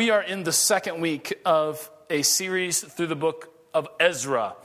[0.00, 4.56] we are in the second week of a series through the book of Ezra.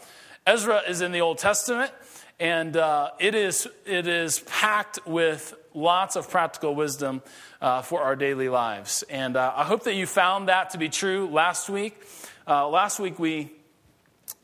[0.48, 1.92] Ezra is in the Old Testament,
[2.39, 7.21] and uh, it, is, it is packed with lots of practical wisdom
[7.59, 9.04] uh, for our daily lives.
[9.09, 12.02] And uh, I hope that you found that to be true last week.
[12.48, 13.52] Uh, last week, we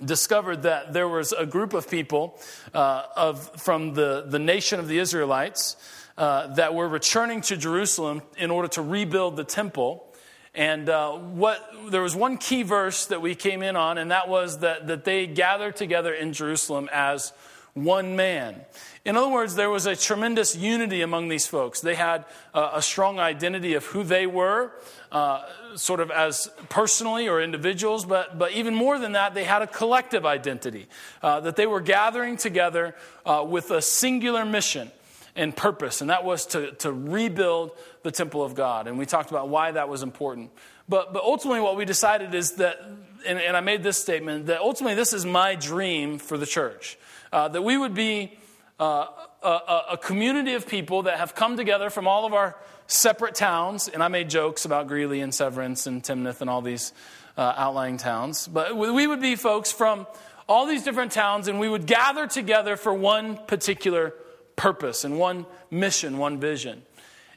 [0.04, 2.38] discovered that there was a group of people
[2.74, 5.78] uh, of, from the, the nation of the Israelites
[6.18, 10.11] uh, that were returning to Jerusalem in order to rebuild the temple.
[10.54, 14.28] And uh, what there was one key verse that we came in on, and that
[14.28, 17.32] was that, that they gathered together in Jerusalem as
[17.74, 18.62] one man.
[19.06, 21.80] In other words, there was a tremendous unity among these folks.
[21.80, 24.74] They had uh, a strong identity of who they were,
[25.12, 25.44] uh,
[25.76, 29.68] sort of as personally or individuals, but, but even more than that, they had a
[29.68, 30.88] collective identity.
[31.22, 32.94] Uh, that they were gathering together
[33.26, 34.92] uh, with a singular mission
[35.36, 37.72] and purpose, and that was to, to rebuild
[38.04, 38.88] the temple of God.
[38.88, 40.52] And we talked about why that was important.
[40.90, 42.82] But, but ultimately, what we decided is that,
[43.26, 46.98] and, and I made this statement, that ultimately this is my dream for the church.
[47.32, 48.38] Uh, that we would be
[48.80, 49.06] uh,
[49.44, 52.58] a, a, community of people that have come together from all of our
[52.88, 53.88] separate towns.
[53.88, 56.92] And I made jokes about Greeley and Severance and Timnath and all these
[57.38, 58.48] uh, outlying towns.
[58.48, 60.08] But we would be folks from
[60.50, 64.14] all these different towns, and we would gather together for one particular
[64.58, 66.84] purpose and one mission, one vision.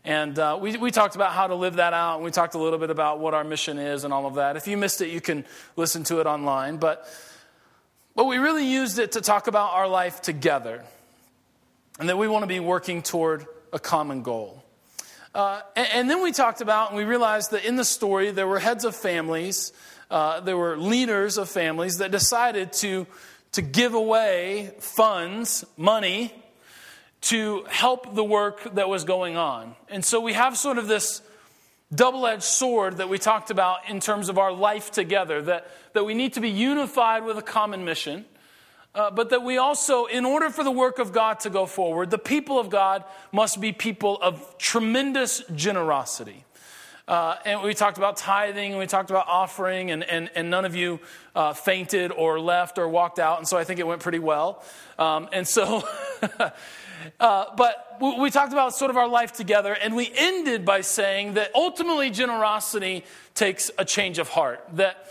[0.04, 2.58] And uh, we, we talked about how to live that out, and we talked a
[2.58, 4.56] little bit about what our mission is and all of that.
[4.56, 6.76] If you missed it, you can listen to it online.
[6.76, 7.08] But,
[8.14, 10.84] but we really used it to talk about our life together,
[11.98, 14.62] and that we want to be working toward a common goal.
[15.34, 18.46] Uh, and, and, then we talked about, and we realized that in the story, there
[18.46, 19.72] were heads of families,
[20.10, 23.06] uh, there were leaders of families that decided to,
[23.52, 26.32] to give away funds, money,
[27.24, 29.74] to help the work that was going on.
[29.88, 31.22] And so we have sort of this
[31.94, 36.04] double edged sword that we talked about in terms of our life together, that, that
[36.04, 38.26] we need to be unified with a common mission.
[38.94, 42.10] Uh, but that we also, in order for the work of God to go forward,
[42.10, 43.02] the people of God
[43.32, 46.44] must be people of tremendous generosity.
[47.08, 50.64] Uh, and we talked about tithing, and we talked about offering, and, and, and none
[50.64, 51.00] of you
[51.34, 54.62] uh, fainted or left or walked out, and so I think it went pretty well.
[54.98, 55.86] Um, and so
[57.20, 61.34] Uh, but we talked about sort of our life together, and we ended by saying
[61.34, 63.04] that ultimately generosity
[63.34, 64.64] takes a change of heart.
[64.74, 65.08] That,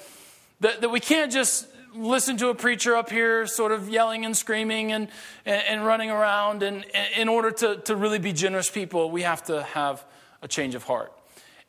[0.60, 4.36] that, that we can't just listen to a preacher up here sort of yelling and
[4.36, 5.08] screaming and,
[5.46, 6.64] and, and running around.
[6.64, 10.04] And, and in order to, to really be generous people, we have to have
[10.42, 11.14] a change of heart.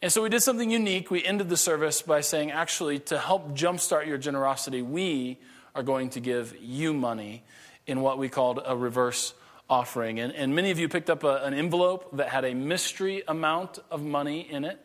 [0.03, 1.11] And so we did something unique.
[1.11, 5.39] We ended the service by saying, actually, to help jumpstart your generosity, we
[5.75, 7.43] are going to give you money
[7.87, 9.35] in what we called a reverse
[9.69, 10.21] offering.
[10.21, 13.79] And, and many of you picked up a, an envelope that had a mystery amount
[13.91, 14.79] of money in it.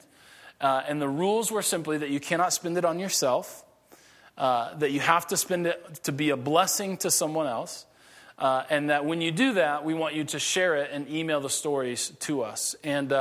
[0.61, 3.63] Uh, and the rules were simply that you cannot spend it on yourself,
[4.37, 7.85] uh, that you have to spend it to be a blessing to someone else.
[8.37, 11.41] Uh, and that when you do that, we want you to share it and email
[11.41, 12.73] the stories to us.
[12.83, 13.11] And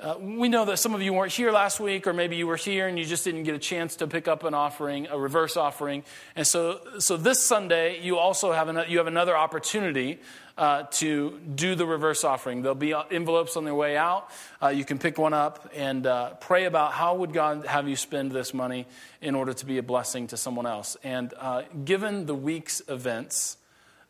[0.00, 2.46] uh, uh, we know that some of you weren't here last week, or maybe you
[2.46, 5.18] were here and you just didn't get a chance to pick up an offering, a
[5.18, 6.04] reverse offering.
[6.36, 10.20] And so, so this Sunday, you also have, an, you have another opportunity
[10.56, 12.62] uh, to do the reverse offering.
[12.62, 14.30] There'll be envelopes on their way out.
[14.62, 17.96] Uh, you can pick one up and uh, pray about how would God have you
[17.96, 18.86] spend this money
[19.20, 20.96] in order to be a blessing to someone else.
[21.02, 23.56] And uh, given the week's events,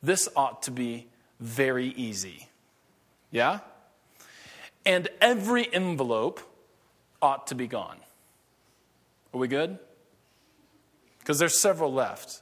[0.02, 1.06] this ought to be
[1.40, 2.48] very easy.
[3.30, 3.60] Yeah?
[4.88, 6.40] And every envelope
[7.20, 7.98] ought to be gone.
[9.34, 9.78] Are we good?
[11.18, 12.40] Because there's several left.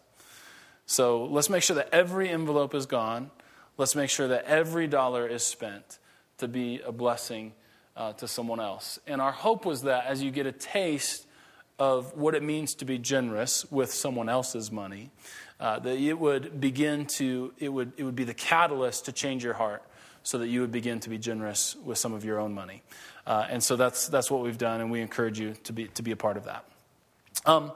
[0.87, 3.33] So let's make sure that every envelope is gone.
[3.77, 5.99] Let's make sure that every dollar is spent
[6.39, 7.53] to be a blessing
[7.97, 9.01] uh, to someone else.
[9.09, 11.27] And our hope was that as you get a taste
[11.81, 15.11] of what it means to be generous with someone else's money,
[15.59, 19.43] uh, that it would begin to, it would, it would be the catalyst to change
[19.43, 19.82] your heart
[20.26, 22.82] so that you would begin to be generous with some of your own money.
[23.28, 26.02] Uh, and so that's, that's what we've done, and we encourage you to be, to
[26.02, 26.64] be a part of that.
[27.44, 27.70] Um,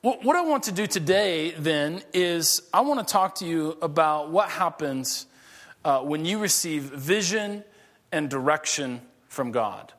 [0.00, 3.76] what, what I want to do today, then, is I want to talk to you
[3.82, 5.26] about what happens
[5.84, 7.64] uh, when you receive vision
[8.10, 9.92] and direction from God.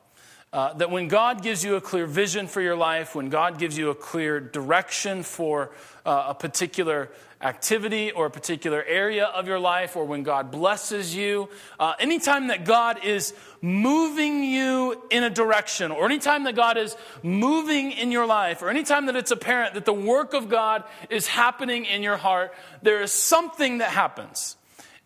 [0.52, 3.78] Uh, that when God gives you a clear vision for your life, when God gives
[3.78, 5.70] you a clear direction for
[6.04, 7.12] uh, a particular
[7.42, 11.48] activity or a particular area of your life, or when God blesses you,
[11.78, 16.96] uh, anytime that God is moving you in a direction, or anytime that God is
[17.22, 21.26] moving in your life, or anytime that it's apparent that the work of God is
[21.26, 24.56] happening in your heart, there is something that happens.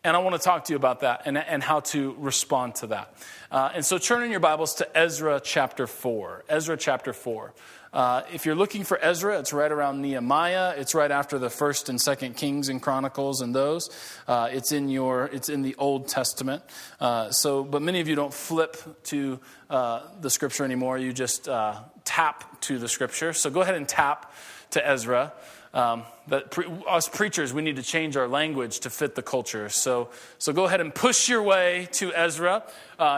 [0.07, 2.87] And I want to talk to you about that and, and how to respond to
[2.89, 3.13] that.
[3.51, 6.45] Uh, and so turn in your Bibles to Ezra chapter 4.
[6.49, 7.53] Ezra chapter 4.
[7.93, 10.75] Uh, if you're looking for Ezra, it's right around Nehemiah.
[10.77, 13.89] It's right after the First and Second Kings and Chronicles and those.
[14.27, 16.63] Uh, it's in your, it's in the Old Testament.
[17.01, 19.41] Uh, so, but many of you don't flip to
[19.71, 20.99] uh, the Scripture anymore.
[20.99, 23.33] You just uh, tap to the Scripture.
[23.33, 24.33] So go ahead and tap
[24.71, 25.33] to Ezra.
[25.73, 26.05] Um,
[26.51, 29.69] pre- us preachers, we need to change our language to fit the culture.
[29.69, 32.65] So, so go ahead and push your way to Ezra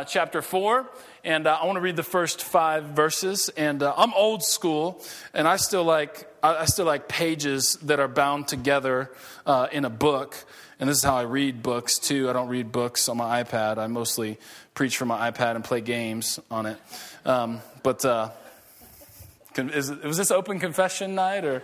[0.07, 0.91] chapter 4.
[1.25, 3.49] And uh, I want to read the first five verses.
[3.57, 5.03] And uh, I'm old school,
[5.35, 9.11] and I still like, I still like pages that are bound together
[9.47, 10.45] uh, in a book.
[10.81, 12.31] And this is how I read books too.
[12.31, 13.79] I don't read books on my iPad.
[13.79, 14.39] I mostly
[14.75, 16.79] preach from my iPad and play games on it.
[17.25, 18.31] Um, but uh,
[19.57, 21.63] is, was this open confession night or?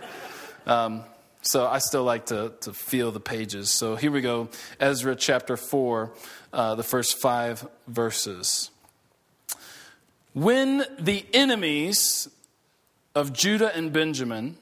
[0.65, 1.03] Um,
[1.45, 3.69] so I still like to, to feel the pages.
[3.69, 4.49] So here we go
[4.79, 6.11] Ezra chapter 4,
[6.51, 8.71] uh, the first five verses.
[10.35, 12.27] When the enemies
[13.15, 14.57] of Judah and Benjamin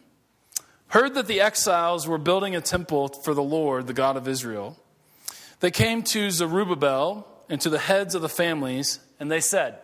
[0.89, 4.77] heard that the exiles were building a temple for the Lord, the God of Israel,
[5.61, 9.79] they came to Zerubbabel and to the heads of the families, and they said,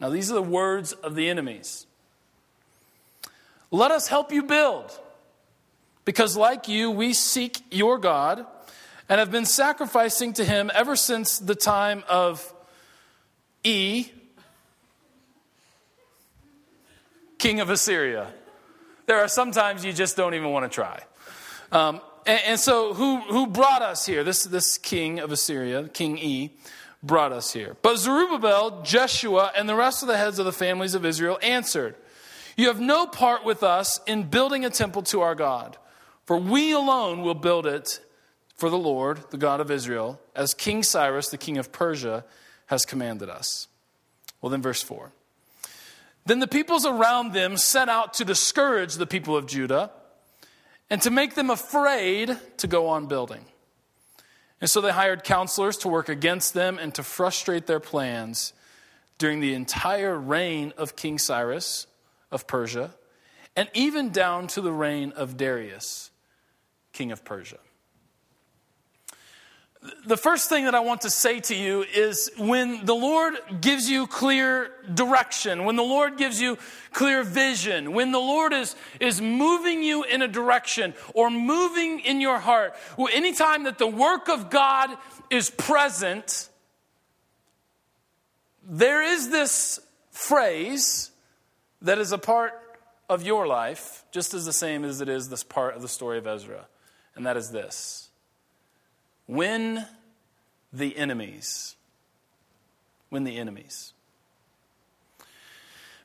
[0.00, 1.86] Now these are the words of the enemies.
[3.72, 4.96] Let us help you build.
[6.04, 8.46] Because, like you, we seek your God
[9.08, 12.54] and have been sacrificing to him ever since the time of
[13.64, 14.12] E,
[17.40, 18.28] king of Assyria.
[19.06, 21.02] There are sometimes you just don't even want to try.
[21.72, 24.22] Um, and, and, so, who, who brought us here?
[24.22, 26.50] This, this king of Assyria, King E,
[27.02, 27.76] brought us here.
[27.80, 31.96] But Zerubbabel, Jeshua, and the rest of the heads of the families of Israel answered,
[32.56, 35.78] You have no part with us in building a temple to our God.
[36.26, 38.00] For we alone will build it
[38.54, 42.24] for the Lord, the God of Israel, as King Cyrus, the king of Persia,
[42.66, 43.66] has commanded us.
[44.42, 45.12] Well, then, verse 4.
[46.30, 49.90] Then the peoples around them set out to discourage the people of Judah
[50.88, 53.44] and to make them afraid to go on building.
[54.60, 58.52] And so they hired counselors to work against them and to frustrate their plans
[59.18, 61.88] during the entire reign of King Cyrus
[62.30, 62.94] of Persia,
[63.56, 66.12] and even down to the reign of Darius
[66.92, 67.58] king of Persia.
[70.06, 73.88] The first thing that I want to say to you is when the Lord gives
[73.88, 76.58] you clear direction, when the Lord gives you
[76.92, 82.20] clear vision, when the Lord is, is moving you in a direction or moving in
[82.20, 82.74] your heart,
[83.10, 84.90] anytime that the work of God
[85.30, 86.50] is present,
[88.62, 89.80] there is this
[90.10, 91.10] phrase
[91.80, 92.52] that is a part
[93.08, 96.18] of your life, just as the same as it is this part of the story
[96.18, 96.66] of Ezra
[97.16, 98.09] and that is this
[99.30, 99.86] Win
[100.72, 101.76] the enemies.
[103.12, 103.92] Win the enemies.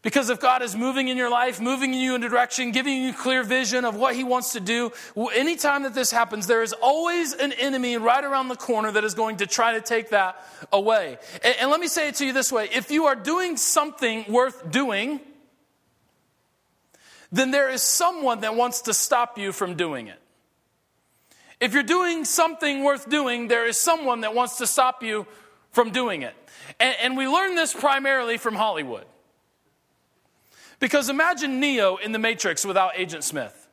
[0.04, 3.14] Because if God is moving in your life, moving you in a direction, giving you
[3.14, 4.92] clear vision of what He wants to do,
[5.34, 9.16] anytime that this happens, there is always an enemy right around the corner that is
[9.16, 10.40] going to try to take that
[10.72, 11.18] away.
[11.44, 14.24] And, and let me say it to you this way if you are doing something
[14.30, 15.20] worth doing,
[17.32, 20.20] then there is someone that wants to stop you from doing it.
[21.66, 25.26] If you're doing something worth doing, there is someone that wants to stop you
[25.72, 26.36] from doing it.
[26.80, 29.06] And, and we learn this primarily from Hollywood.
[30.80, 33.68] Because imagine Neo in the Matrix without Agent Smith.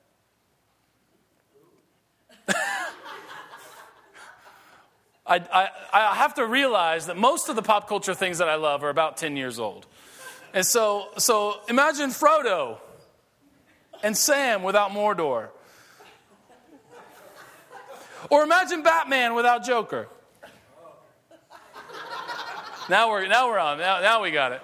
[2.49, 2.57] I,
[5.27, 8.83] I, I, have to realize that most of the pop culture things that I love
[8.85, 9.87] are about 10 years old.
[10.55, 12.79] And so, so imagine Frodo
[14.03, 15.51] and Sam without Mordor.
[18.33, 20.09] Or imagine Batman without Joker.
[22.89, 23.77] Now we're, now we're on.
[23.77, 24.63] Now, now we got it.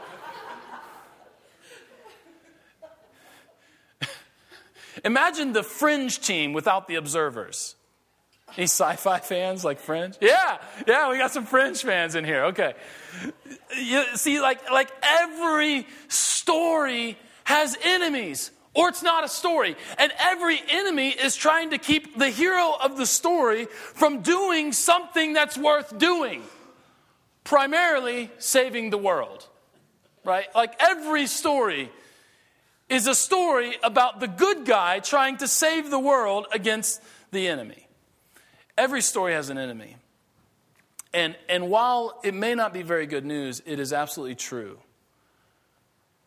[5.04, 7.76] Imagine the Fringe team without the observers.
[8.56, 10.14] Any sci fi fans like Fringe?
[10.18, 10.56] Yeah,
[10.86, 12.46] yeah, we got some Fringe fans in here.
[12.46, 12.72] Okay.
[13.78, 19.76] You see, like, like every story has enemies or it's not a story.
[19.98, 25.32] And every enemy is trying to keep the hero of the story from doing something
[25.32, 26.42] that's worth doing,
[27.44, 29.46] primarily saving the world.
[30.24, 30.46] Right?
[30.54, 31.90] Like every story
[32.88, 37.86] is a story about the good guy trying to save the world against the enemy.
[38.76, 39.96] Every story has an enemy.
[41.12, 44.78] And, and while it may not be very good news, it is absolutely true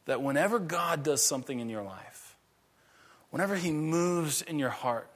[0.05, 2.10] that whenever God does something in your life,
[3.31, 5.09] whenever He moves in your heart,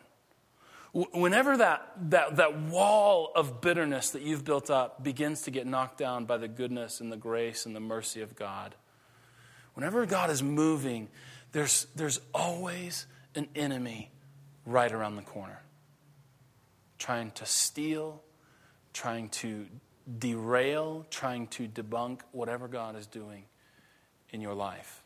[0.92, 5.98] whenever that, that, that wall of bitterness that you've built up begins to get knocked
[5.98, 8.74] down by the goodness and the grace and the mercy of God,
[9.74, 11.10] whenever God is moving,
[11.52, 13.06] there's, there's always
[13.36, 14.10] an enemy
[14.66, 15.62] right around the corner
[16.98, 18.22] trying to steal,
[18.94, 19.68] trying to
[20.18, 23.44] derail, trying to debunk whatever God is doing
[24.32, 25.04] in your life.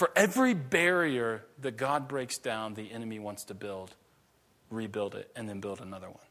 [0.00, 3.94] For every barrier that God breaks down, the enemy wants to build,
[4.70, 6.24] rebuild it, and then build another one.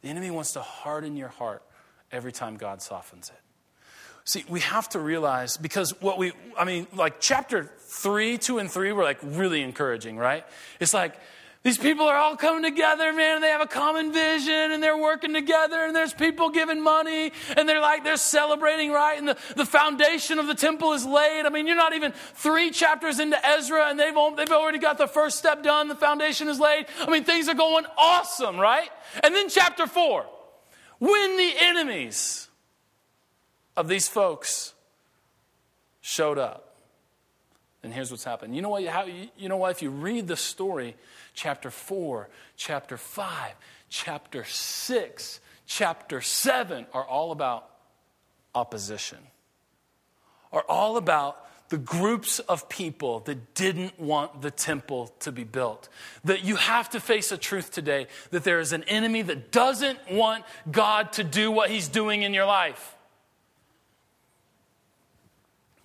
[0.00, 1.64] The enemy wants to harden your heart
[2.12, 3.40] every time God softens it.
[4.22, 8.70] See, we have to realize because what we, I mean, like chapter three, two, and
[8.70, 10.46] three were like really encouraging, right?
[10.78, 11.16] It's like,
[11.64, 14.96] these people are all coming together, man, and they have a common vision and they're
[14.96, 19.18] working together and there's people giving money and they're like, they're celebrating, right?
[19.18, 21.46] And the, the foundation of the temple is laid.
[21.46, 25.08] I mean, you're not even three chapters into Ezra and they've, they've already got the
[25.08, 25.88] first step done.
[25.88, 26.86] The foundation is laid.
[27.00, 28.88] I mean, things are going awesome, right?
[29.24, 30.26] And then chapter four,
[31.00, 32.48] when the enemies
[33.76, 34.74] of these folks
[36.00, 36.64] showed up,
[37.82, 38.56] and here's what's happened.
[38.56, 38.84] You know what?
[38.86, 39.70] How, you know what?
[39.70, 40.96] If you read the story,
[41.38, 43.54] chapter 4, chapter 5,
[43.88, 47.70] chapter 6, chapter 7 are all about
[48.56, 49.18] opposition,
[50.52, 55.88] are all about the groups of people that didn't want the temple to be built.
[56.24, 60.10] That you have to face a truth today that there is an enemy that doesn't
[60.10, 62.96] want God to do what he's doing in your life.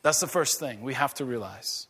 [0.02, 1.86] That's the first thing we have to realize.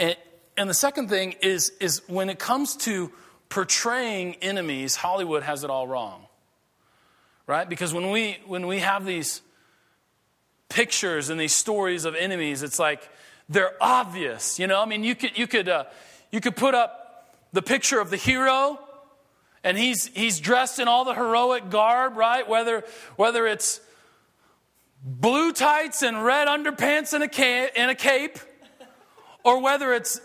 [0.00, 0.16] And,
[0.56, 3.10] and the second thing is, is when it comes to
[3.48, 6.26] portraying enemies, Hollywood has it all wrong.
[7.46, 7.68] Right?
[7.68, 9.42] Because when we, when we have these
[10.68, 13.08] pictures and these stories of enemies, it's like
[13.48, 14.58] they're obvious.
[14.58, 15.84] You know, I mean, you could, you could, uh,
[16.32, 18.78] you could put up the picture of the hero
[19.62, 22.48] and he's, he's dressed in all the heroic garb, right?
[22.48, 22.84] Whether,
[23.16, 23.80] whether it's
[25.02, 28.38] blue tights and red underpants and a, and a cape,
[29.42, 30.20] or whether it's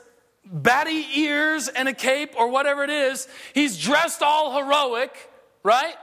[0.52, 5.32] batty ears and a cape or whatever it is, he's dressed all heroic,
[5.64, 5.96] right?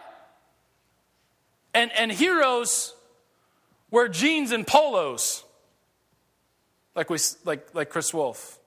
[1.75, 2.95] And, and heroes
[3.91, 5.45] wear jeans and polos,
[6.95, 8.59] like, we, like, like Chris Wolf,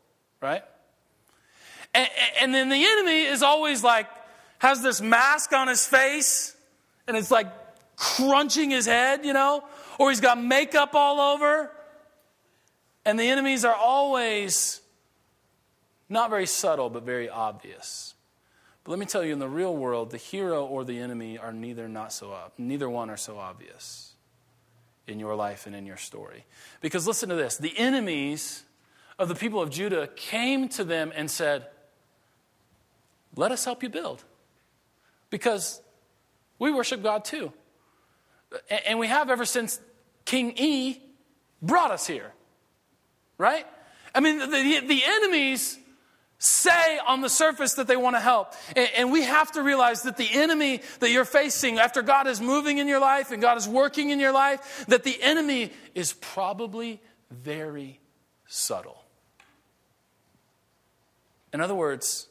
[0.41, 0.63] right?
[1.93, 2.07] And,
[2.41, 4.07] and then the enemy is always like,
[4.59, 6.55] has this mask on his face,
[7.07, 7.47] and it's like
[7.95, 9.63] crunching his head, you know?
[9.97, 11.71] Or he's got makeup all over.
[13.05, 14.78] And the enemies are always
[16.09, 18.15] not very subtle, but very obvious.
[18.83, 21.53] But let me tell you, in the real world, the hero or the enemy are
[21.53, 22.35] neither not so.
[22.57, 24.13] Neither one are so obvious
[25.05, 26.45] in your life and in your story.
[26.81, 28.63] Because listen to this: the enemies
[29.19, 31.67] of the people of Judah came to them and said,
[33.35, 34.23] "Let us help you build,
[35.29, 35.81] because
[36.57, 37.53] we worship God too,
[38.85, 39.79] and we have ever since
[40.25, 41.01] King E
[41.61, 42.33] brought us here."
[43.37, 43.67] Right?
[44.15, 45.77] I mean, the, the, the enemies
[46.39, 48.53] say on the surface that they want to help.
[48.75, 52.77] And, we have to realize that the enemy that you're facing after God is moving
[52.77, 57.01] in your life and God is working in your life, that the enemy is probably
[57.29, 57.99] very
[58.47, 59.03] subtle.
[61.53, 62.27] In other words,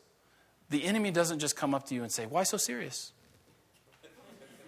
[0.70, 3.12] the enemy doesn't just come up to you and say, Why so serious?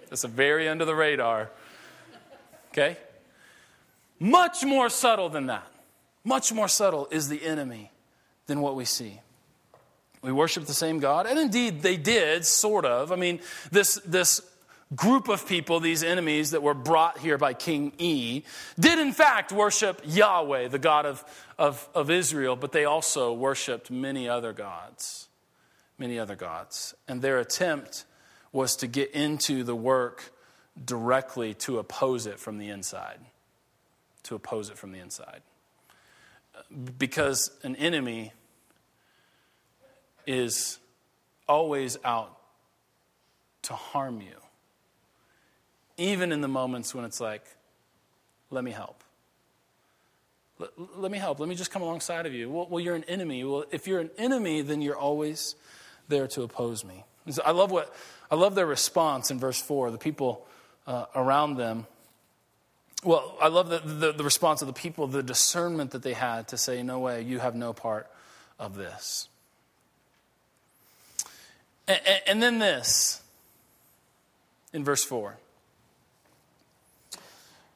[0.08, 1.50] That's a very under the radar.
[2.72, 2.96] Okay?
[4.18, 5.66] Much more subtle than that.
[6.24, 7.90] Much more subtle is the enemy
[8.46, 9.20] than what we see.
[10.22, 13.10] We worship the same God, and indeed they did, sort of.
[13.10, 14.42] I mean, this, this
[14.94, 18.42] group of people, these enemies that were brought here by King E,
[18.78, 21.24] did in fact worship Yahweh, the God of,
[21.58, 25.28] of, of Israel, but they also worshiped many other gods.
[25.96, 26.94] Many other gods.
[27.08, 28.04] And their attempt
[28.52, 30.32] was to get into the work
[30.82, 33.20] directly to oppose it from the inside.
[34.24, 35.42] To oppose it from the inside
[36.98, 38.32] because an enemy
[40.30, 40.78] is
[41.48, 42.36] always out
[43.62, 44.36] to harm you,
[45.96, 47.44] even in the moments when it's like,
[48.50, 49.02] let me help.
[50.60, 51.40] Let, let me help.
[51.40, 52.48] Let me just come alongside of you.
[52.48, 53.42] Well, well, you're an enemy.
[53.42, 55.56] Well, if you're an enemy, then you're always
[56.08, 57.04] there to oppose me.
[57.28, 57.92] So I love what
[58.30, 59.90] I love their response in verse four.
[59.90, 60.46] The people
[60.86, 61.86] uh, around them
[63.02, 66.48] well, I love the, the, the, response of the people, the discernment that they had
[66.48, 68.10] to say, No way, you have no part
[68.58, 69.29] of this.
[71.88, 73.22] And, and then this
[74.72, 75.36] in verse 4.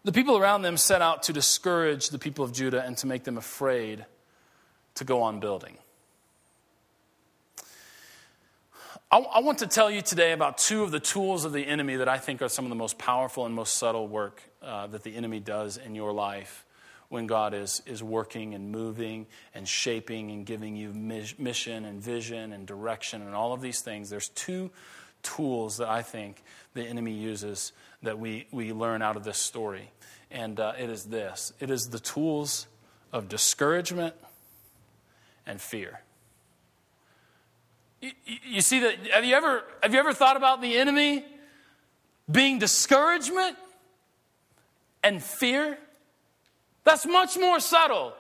[0.05, 3.25] The people around them set out to discourage the people of Judah and to make
[3.25, 4.05] them afraid
[4.97, 5.79] to go on building.
[9.11, 11.97] I, I want to tell you today about two of the tools of the enemy
[11.97, 15.03] that I think are some of the most powerful and most subtle work uh, that
[15.05, 16.64] the enemy does in your life
[17.15, 22.53] when God is, is working and moving and shaping and giving you mission and vision
[22.53, 24.11] and direction and all of these things.
[24.11, 24.73] There's two
[25.23, 26.43] tools that I think
[26.75, 27.71] the enemy uses
[28.03, 29.93] that we, we learn out of this story.
[30.29, 32.67] And uh, it is this it is the tools
[33.13, 34.17] of discouragement
[35.47, 36.01] and fear.
[38.01, 38.97] You, you see that?
[39.13, 41.25] Have you, ever, have you ever thought about the enemy
[42.29, 43.57] being discouragement
[45.05, 45.79] and fear?
[46.85, 48.15] That's much more subtle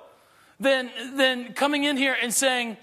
[0.58, 2.76] than, than coming in here and saying,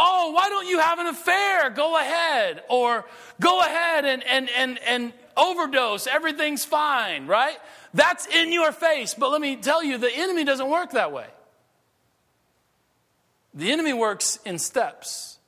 [0.00, 1.70] Oh, why don't you have an affair?
[1.70, 2.62] Go ahead.
[2.68, 3.04] Or
[3.40, 6.06] go ahead and, and, and, and overdose.
[6.06, 7.56] Everything's fine, right?
[7.94, 9.14] That's in your face.
[9.14, 11.26] But let me tell you, the enemy doesn't work that way.
[13.54, 15.38] The enemy works in steps,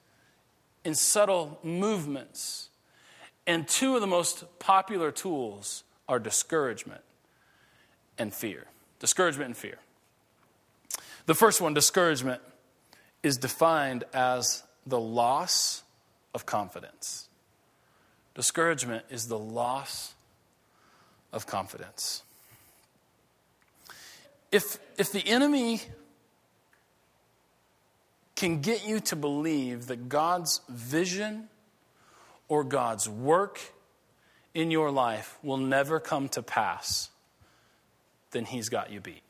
[0.85, 2.71] in subtle movements.
[3.47, 7.03] And two of the most popular tools are discouragement
[8.19, 8.67] and fear.
[9.01, 9.79] Discouragement and fear.
[11.27, 12.41] The first one, discouragement,
[13.23, 15.83] is defined as the loss
[16.35, 17.29] of confidence.
[18.35, 20.15] Discouragement is the loss
[21.33, 22.23] of confidence.
[24.53, 25.81] If, if the enemy
[28.35, 31.49] can get you to believe that God's vision
[32.49, 33.61] or God's work
[34.55, 37.10] in your life will never come to pass,
[38.31, 39.23] then he's got you beat.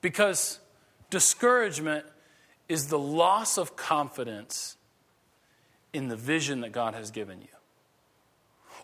[0.00, 0.60] Because
[1.10, 2.04] discouragement
[2.68, 4.76] is the loss of confidence
[5.92, 7.48] in the vision that God has given you.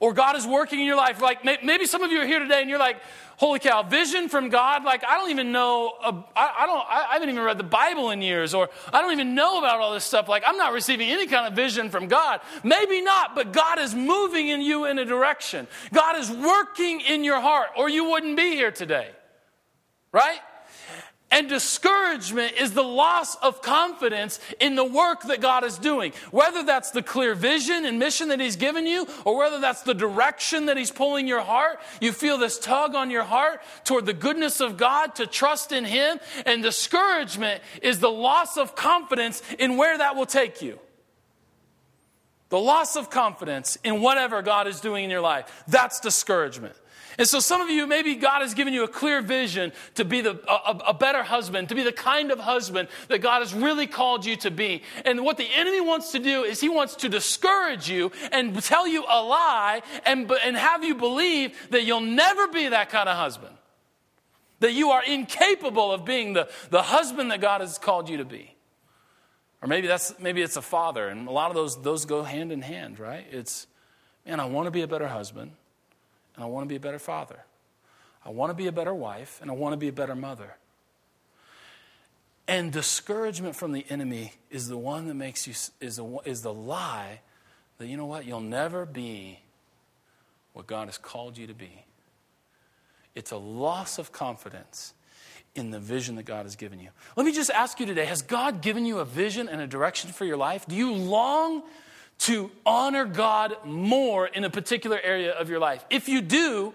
[0.01, 1.21] Or God is working in your life.
[1.21, 2.97] Like maybe some of you are here today and you're like,
[3.37, 4.83] holy cow, vision from God?
[4.83, 8.23] Like I don't even know, uh, I, don't, I haven't even read the Bible in
[8.23, 10.27] years, or I don't even know about all this stuff.
[10.27, 12.41] Like I'm not receiving any kind of vision from God.
[12.65, 15.69] Maybe not, but God is moving in you in a direction.
[15.93, 19.11] God is working in your heart, or you wouldn't be here today.
[20.13, 20.41] Right?
[21.33, 26.13] And discouragement is the loss of confidence in the work that God is doing.
[26.33, 29.95] Whether that's the clear vision and mission that He's given you, or whether that's the
[29.95, 34.13] direction that He's pulling your heart, you feel this tug on your heart toward the
[34.13, 36.19] goodness of God to trust in Him.
[36.47, 40.81] And discouragement is the loss of confidence in where that will take you.
[42.49, 45.63] The loss of confidence in whatever God is doing in your life.
[45.69, 46.75] That's discouragement.
[47.21, 50.23] And so, some of you, maybe God has given you a clear vision to be
[50.23, 53.87] the, a, a, better husband, to be the kind of husband that God has really
[53.87, 54.83] called you to be.
[55.05, 58.89] And what the enemy wants to do is he wants to discourage you and tell
[58.89, 63.19] you a lie and, and have you believe that you'll never be that kind of
[63.19, 63.55] husband.
[64.61, 68.25] That you are incapable of being the, the husband that God has called you to
[68.25, 68.57] be.
[69.61, 72.51] Or maybe that's maybe it's a father, and a lot of those those go hand
[72.51, 73.27] in hand, right?
[73.31, 73.67] It's
[74.25, 75.53] man, I want to be a better husband
[76.41, 77.39] and I want to be a better father.
[78.25, 80.57] I want to be a better wife, and I want to be a better mother.
[82.49, 86.55] And discouragement from the enemy is the one that makes you, is the, is the
[86.55, 87.21] lie
[87.77, 89.41] that, you know what, you'll never be
[90.55, 91.85] what God has called you to be.
[93.15, 94.95] It's a loss of confidence
[95.55, 96.89] in the vision that God has given you.
[97.17, 100.11] Let me just ask you today Has God given you a vision and a direction
[100.11, 100.65] for your life?
[100.67, 101.65] Do you long
[102.21, 105.85] to honor God more in a particular area of your life.
[105.91, 106.75] If you do,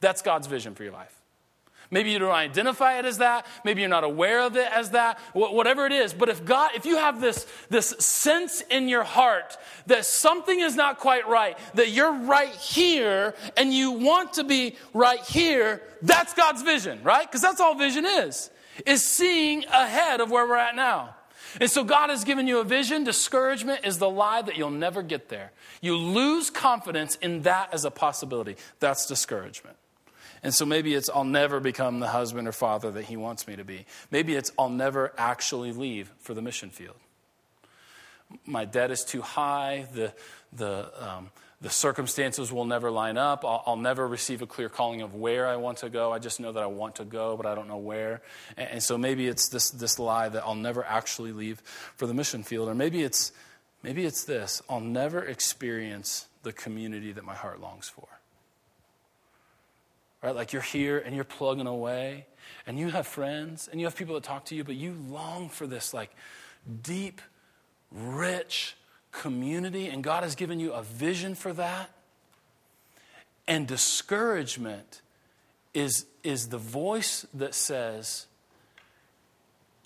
[0.00, 1.18] that's God's vision for your life.
[1.90, 3.44] Maybe you don't identify it as that.
[3.64, 5.18] Maybe you're not aware of it as that.
[5.34, 6.14] Whatever it is.
[6.14, 10.74] But if God, if you have this, this sense in your heart that something is
[10.74, 16.32] not quite right, that you're right here and you want to be right here, that's
[16.32, 17.26] God's vision, right?
[17.26, 18.50] Because that's all vision is,
[18.86, 21.14] is seeing ahead of where we're at now.
[21.60, 23.04] And so God has given you a vision.
[23.04, 25.52] Discouragement is the lie that you'll never get there.
[25.80, 28.56] You lose confidence in that as a possibility.
[28.80, 29.76] That's discouragement.
[30.42, 33.56] And so maybe it's I'll never become the husband or father that he wants me
[33.56, 33.86] to be.
[34.10, 36.96] Maybe it's I'll never actually leave for the mission field.
[38.46, 39.86] My debt is too high.
[39.94, 40.12] The,
[40.52, 41.30] the, um,
[41.62, 43.44] the circumstances will never line up.
[43.44, 46.12] I'll, I'll, never receive a clear calling of where I want to go.
[46.12, 48.20] I just know that I want to go, but I don't know where.
[48.56, 51.60] And, and, so maybe it's this, this lie that I'll never actually leave
[51.96, 52.68] for the mission field.
[52.68, 53.30] Or maybe it's,
[53.82, 58.08] maybe it's this I'll never experience the community that my heart longs for.
[60.20, 60.34] Right?
[60.34, 62.26] Like you're here and you're plugging away,
[62.66, 65.48] and you have friends and you have people that talk to you, but you long
[65.48, 66.10] for this like
[66.82, 67.20] deep,
[67.92, 68.76] rich,
[69.12, 71.90] community, and God has given you a vision for that.
[73.46, 75.02] And discouragement
[75.74, 78.26] is, is the voice that says,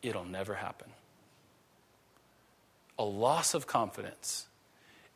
[0.02, 0.88] it'll never happen.
[2.98, 4.46] a loss of confidence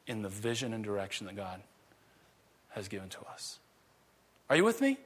[0.06, 1.60] in the vision and direction that God
[2.70, 3.58] has given to us.
[4.48, 4.98] Are you with me?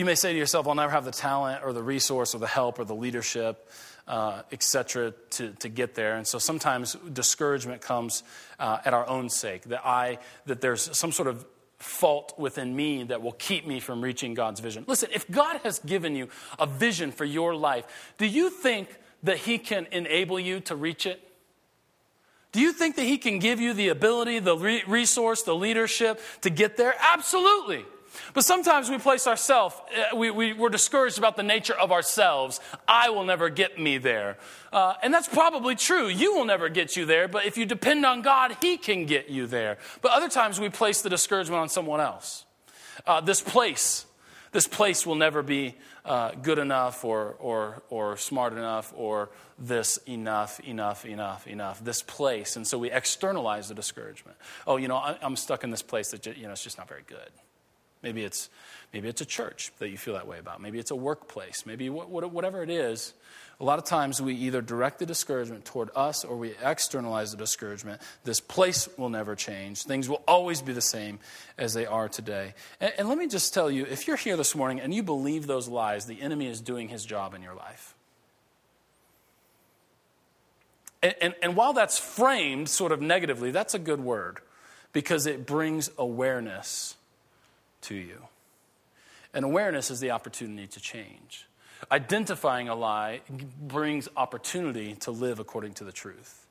[0.00, 2.46] You may say to yourself, I'll never have the talent or the resource or the
[2.46, 3.68] help or the leadership,
[4.08, 6.16] uh, etc., to, to get there.
[6.16, 8.22] And so sometimes discouragement comes
[8.58, 11.44] uh, at our own sake, that, I, that there's some sort of
[11.76, 14.86] fault within me that will keep me from reaching God's vision.
[14.86, 18.88] Listen, if God has given you a vision for your life, do you think
[19.24, 21.22] that He can enable you to reach it?
[22.52, 26.22] Do you think that He can give you the ability, the re- resource, the leadership
[26.40, 26.94] to get there?
[26.98, 27.84] Absolutely.
[28.34, 29.76] But sometimes we place ourselves,
[30.12, 32.60] uh, we, we, are discouraged about the nature of ourselves.
[32.86, 34.38] I will never get me there.
[34.72, 36.08] Uh, and that's probably true.
[36.08, 39.28] You will never get you there, but if you depend on God, He can get
[39.28, 39.78] you there.
[40.02, 42.44] But other times we place the discouragement on someone else.
[43.06, 44.06] Uh, this place,
[44.52, 49.98] this place will never be uh, good enough or, or, or smart enough or this
[50.08, 51.84] enough, enough, enough, enough.
[51.84, 52.56] This place.
[52.56, 54.36] And so we externalize the discouragement.
[54.66, 57.04] Oh, you know, I'm stuck in this place that, you know, it's just not very
[57.06, 57.30] good.
[58.02, 58.48] Maybe it's,
[58.92, 60.60] maybe it's a church that you feel that way about.
[60.60, 61.66] Maybe it's a workplace.
[61.66, 63.12] Maybe whatever it is.
[63.60, 67.36] A lot of times we either direct the discouragement toward us or we externalize the
[67.36, 68.00] discouragement.
[68.24, 69.82] This place will never change.
[69.82, 71.18] Things will always be the same
[71.58, 72.54] as they are today.
[72.80, 75.46] And, and let me just tell you if you're here this morning and you believe
[75.46, 77.94] those lies, the enemy is doing his job in your life.
[81.02, 84.40] And, and, and, while that's framed sort of negatively, that's a good word
[84.92, 86.96] because it brings awareness
[87.82, 88.22] to you.
[89.32, 91.46] And awareness is the opportunity to change.
[91.90, 93.20] Identifying a lie
[93.60, 96.46] brings opportunity to live according to the truth.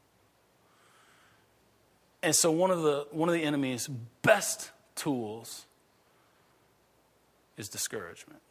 [2.22, 3.88] And so one of the one of the enemy's
[4.22, 5.66] best tools
[7.58, 8.42] is discouragement.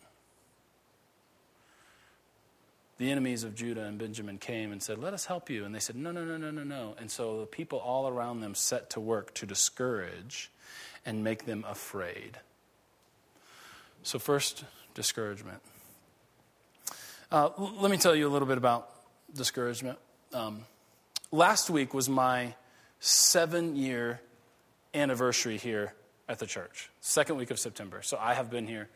[2.99, 5.65] The enemies of Judah and Benjamin came and said, Let us help you.
[5.65, 6.95] And they said, No, no, no, no, no, no.
[6.99, 10.51] And so the people all around them set to work to discourage
[11.07, 12.39] and make them afraid.
[14.03, 15.61] So, first, discouragement.
[17.31, 18.89] Uh, l- let me tell you a little bit about
[19.35, 19.99] discouragement.
[20.33, 20.65] Um,
[21.31, 22.55] last week was my
[23.01, 24.21] seven year
[24.95, 25.95] anniversary here
[26.29, 28.01] at the church, second week of September.
[28.03, 28.89] So, I have been here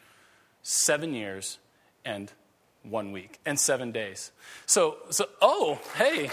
[0.62, 1.59] seven years
[2.05, 2.33] and
[2.83, 4.33] one week and seven days.
[4.67, 6.31] So, so oh, hey.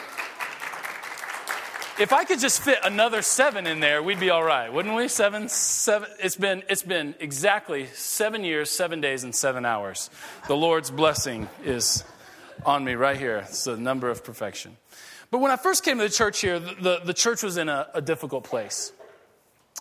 [2.00, 5.10] If I could just fit another seven in there, we'd be all right, wouldn't we?
[5.10, 6.08] Seven, seven.
[6.18, 10.10] It's been, it's been exactly seven years, seven days, and seven hours.
[10.48, 12.06] The Lord's blessing is
[12.66, 13.40] on me right here.
[13.40, 14.78] It's the number of perfection.
[15.30, 17.68] But when I first came to the church here, the, the, the church was in
[17.68, 18.94] a, a difficult place.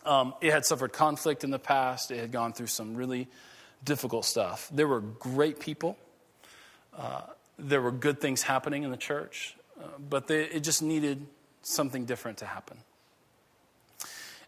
[0.05, 3.29] Um, it had suffered conflict in the past, it had gone through some really
[3.85, 4.69] difficult stuff.
[4.73, 5.97] There were great people,
[6.97, 7.21] uh,
[7.61, 11.25] there were good things happening in the church, uh, but they, it just needed
[11.63, 12.79] something different to happen.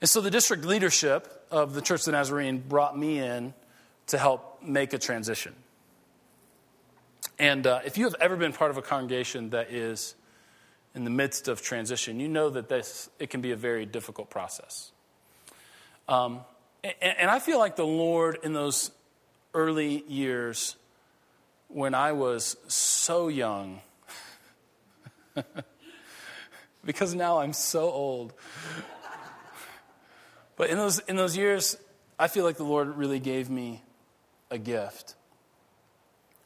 [0.00, 3.52] And so the district leadership of the Church of the Nazarene brought me in
[4.08, 5.54] to help make a transition.
[7.38, 10.14] And uh, if you have ever been part of a congregation that is
[10.94, 14.30] in the midst of transition, you know that this, it can be a very difficult
[14.30, 14.90] process.
[16.08, 16.40] Um,
[16.82, 18.90] and, and I feel like the Lord in those
[19.54, 20.76] early years
[21.68, 23.80] when I was so young
[26.84, 28.32] because now I'm so old.
[30.56, 31.76] But in those, in those years,
[32.18, 33.82] I feel like the Lord really gave me
[34.50, 35.14] a gift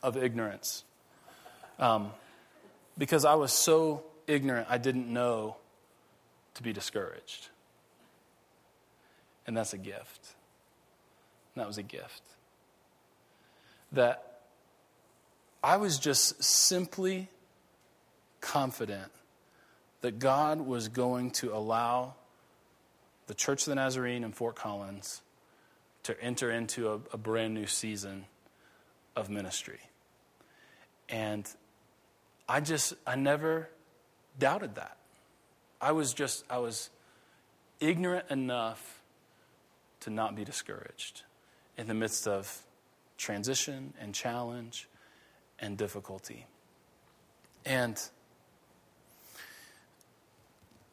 [0.05, 0.85] of ignorance.
[1.79, 2.13] Um,
[2.97, 5.57] because I was so ignorant, I didn't know
[6.55, 7.49] to be discouraged.
[9.47, 10.35] And that's a gift.
[11.55, 12.23] And that was a gift.
[13.93, 14.41] That
[15.63, 17.29] I was just simply
[18.41, 19.11] confident
[20.05, 22.13] that God was going to allow
[23.27, 25.23] the Church of the Nazarene in Fort Collins
[26.03, 28.27] to enter into a, a brand new season
[29.17, 29.81] of ministry.
[31.09, 31.49] And
[32.47, 33.71] I just, I never
[34.39, 34.99] doubted that.
[35.81, 36.91] I was just, I was
[37.81, 39.01] ignorant enough
[40.01, 41.23] to not be discouraged
[41.79, 42.59] in the midst of
[43.17, 44.87] transition and challenge
[45.59, 46.45] and difficulty.
[47.65, 47.99] And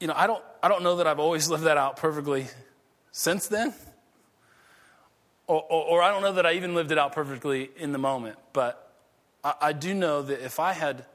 [0.02, 2.48] you know, I don't, I don't know that I've always lived that out perfectly
[3.12, 3.74] since then.
[5.48, 7.98] Or, or, or, I don't know that I even lived it out perfectly in the
[7.98, 8.38] moment.
[8.54, 8.92] But
[9.44, 11.06] I, I do know that if I had,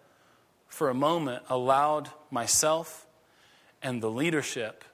[0.69, 3.07] for a moment, allowed myself
[3.83, 4.85] and the leadership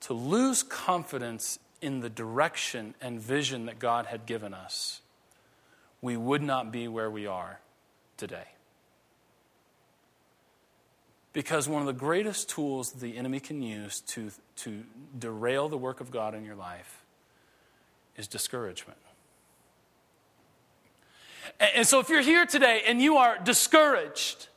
[0.00, 5.02] to lose confidence in the direction and vision that God had given us,
[6.00, 7.60] we would not be where we are
[8.16, 8.55] today.
[11.36, 14.84] Because one of the greatest tools the enemy can use to, to
[15.18, 17.04] derail the work of God in your life
[18.16, 18.96] is discouragement.
[21.60, 24.48] And so, if you're here today and you are discouraged,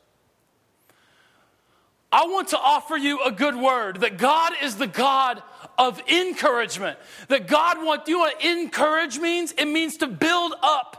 [2.13, 5.43] I want to offer you a good word that God is the God
[5.77, 6.97] of encouragement.
[7.27, 9.51] That God wants, you know what encourage means?
[9.51, 10.98] It means to build up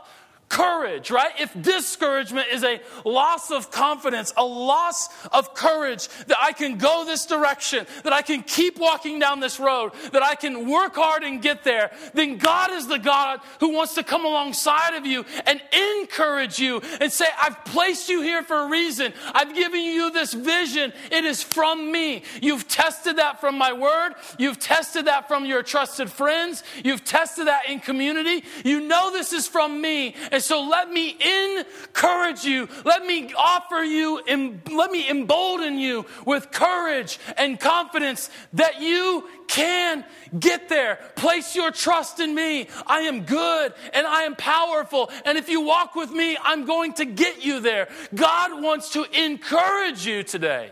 [0.51, 1.31] courage, right?
[1.39, 7.05] If discouragement is a loss of confidence, a loss of courage, that I can go
[7.05, 11.23] this direction, that I can keep walking down this road, that I can work hard
[11.23, 15.23] and get there, then God is the God who wants to come alongside of you
[15.45, 15.61] and
[16.01, 19.13] encourage you and say, I've placed you here for a reason.
[19.33, 20.91] I've given you this vision.
[21.13, 22.23] It is from me.
[22.41, 24.15] You've tested that from my word.
[24.37, 26.61] You've tested that from your trusted friends.
[26.83, 28.43] You've tested that in community.
[28.65, 30.13] You know this is from me.
[30.29, 31.15] And and so let me
[31.59, 32.67] encourage you.
[32.83, 34.23] Let me offer you,
[34.71, 40.03] let me embolden you with courage and confidence that you can
[40.39, 40.97] get there.
[41.15, 42.69] Place your trust in me.
[42.87, 45.11] I am good and I am powerful.
[45.25, 47.87] And if you walk with me, I'm going to get you there.
[48.15, 50.71] God wants to encourage you today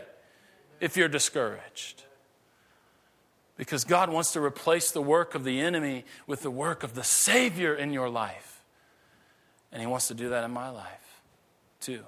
[0.80, 2.02] if you're discouraged.
[3.56, 7.04] Because God wants to replace the work of the enemy with the work of the
[7.04, 8.49] Savior in your life.
[9.72, 11.20] And He wants to do that in my life
[11.80, 12.04] too.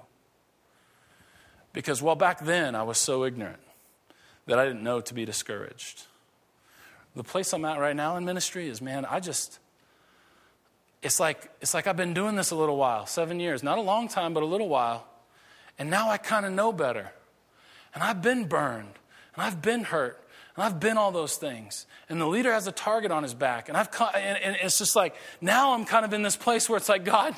[1.73, 3.59] Because, well, back then I was so ignorant
[4.45, 6.03] that I didn't know to be discouraged.
[7.15, 9.59] The place I'm at right now in ministry is, man, I just,
[11.01, 13.63] it's like, it's like I've been doing this a little while, seven years.
[13.63, 15.05] Not a long time, but a little while.
[15.79, 17.11] And now I kind of know better.
[17.93, 18.93] And I've been burned,
[19.35, 20.19] and I've been hurt,
[20.55, 21.85] and I've been all those things.
[22.09, 23.69] And the leader has a target on his back.
[23.69, 26.77] And, I've, and, and it's just like, now I'm kind of in this place where
[26.77, 27.35] it's like, God,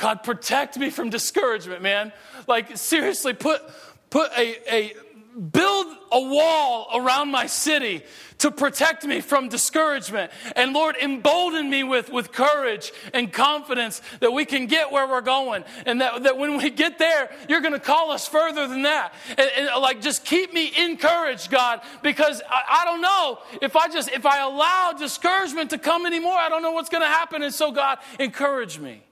[0.00, 2.12] God, protect me from discouragement, man.
[2.46, 3.62] Like, seriously, put,
[4.10, 4.92] put a, a,
[5.38, 8.02] build a wall around my city
[8.38, 10.30] to protect me from discouragement.
[10.54, 15.22] And Lord, embolden me with, with courage and confidence that we can get where we're
[15.22, 15.64] going.
[15.86, 19.14] And that, that when we get there, you're going to call us further than that.
[19.30, 23.88] And, and, like, just keep me encouraged, God, because I, I don't know if I
[23.88, 27.42] just, if I allow discouragement to come anymore, I don't know what's going to happen.
[27.42, 29.02] And so, God, encourage me.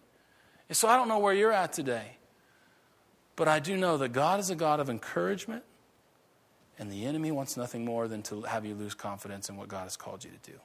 [0.69, 2.17] And so I don't know where you're at today.
[3.37, 5.65] But I do know that God is a God of encouragement,
[6.79, 9.85] and the enemy wants nothing more than to have you lose confidence in what God
[9.85, 10.59] has called you to do.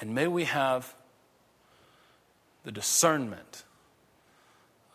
[0.00, 0.94] And may we have
[2.64, 3.64] the discernment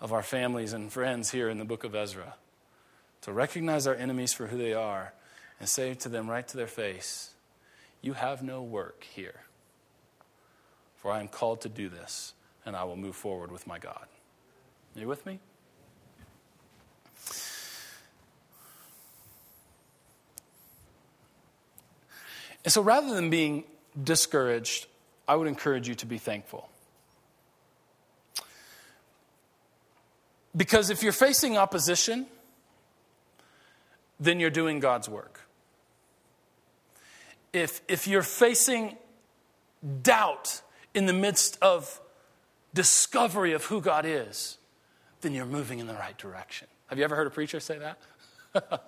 [0.02, 2.36] of our families and friends here in the book of Ezra
[3.22, 5.14] to recognize our enemies for who they are
[5.60, 7.32] and say to them right to their face,
[8.02, 9.42] You have no work here
[11.06, 12.34] for I am called to do this,
[12.66, 14.08] and I will move forward with my God.
[14.96, 15.38] Are you with me?
[22.64, 23.66] And so rather than being
[24.04, 24.88] discouraged,
[25.28, 26.68] I would encourage you to be thankful.
[30.58, 32.26] Because if you're facing opposition,
[34.20, 35.42] then you're doing God's work.
[37.54, 38.98] If, if you're facing
[40.02, 40.64] doubt,
[40.96, 42.02] in the midst of
[42.74, 44.58] discovery of who God is,
[45.22, 46.68] then you're moving in the right direction.
[46.88, 48.00] Have you ever heard a preacher say that?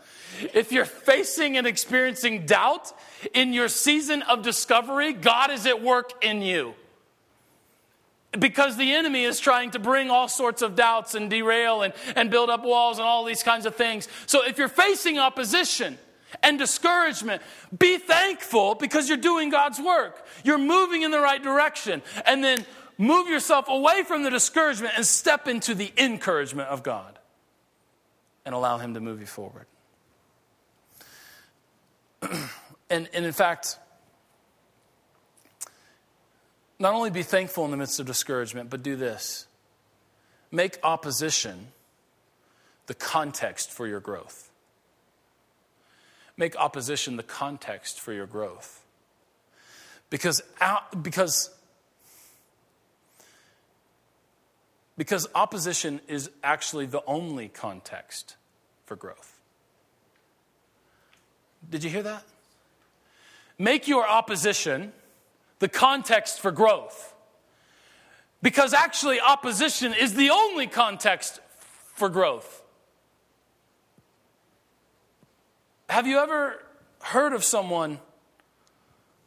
[0.54, 2.91] if you're facing and experiencing doubt
[3.34, 6.74] in your season of discovery, God is at work in you.
[8.38, 12.30] Because the enemy is trying to bring all sorts of doubts and derail and, and
[12.30, 14.08] build up walls and all these kinds of things.
[14.26, 15.98] So if you're facing opposition,
[16.44, 17.42] and discouragement.
[17.78, 20.26] Be thankful because you're doing God's work.
[20.44, 22.02] You're moving in the right direction.
[22.26, 22.66] And then
[22.98, 27.20] move yourself away from the discouragement and step into the encouragement of God
[28.46, 29.66] and allow Him to move you forward.
[32.90, 33.78] and, and in fact,
[36.80, 39.48] not only be thankful in the midst of discouragement, but do this
[40.50, 41.68] make opposition
[42.86, 44.47] the context for your growth.
[46.38, 48.84] Make opposition the context for your growth.
[50.10, 50.41] Because,
[51.02, 51.50] because,
[54.97, 58.36] because opposition is actually the only context
[58.86, 59.39] for growth.
[61.69, 62.23] Did you hear that?
[63.58, 64.93] Make your opposition
[65.60, 67.15] the context for growth.
[68.41, 71.39] Because actually, opposition is the only context
[71.95, 72.62] for growth.
[75.89, 76.63] Have you ever
[77.02, 78.00] heard of someone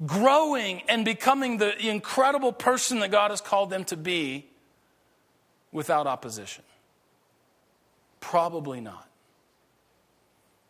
[0.06, 4.46] growing and becoming the incredible person that God has called them to be
[5.72, 6.64] without opposition?
[8.20, 9.08] Probably not.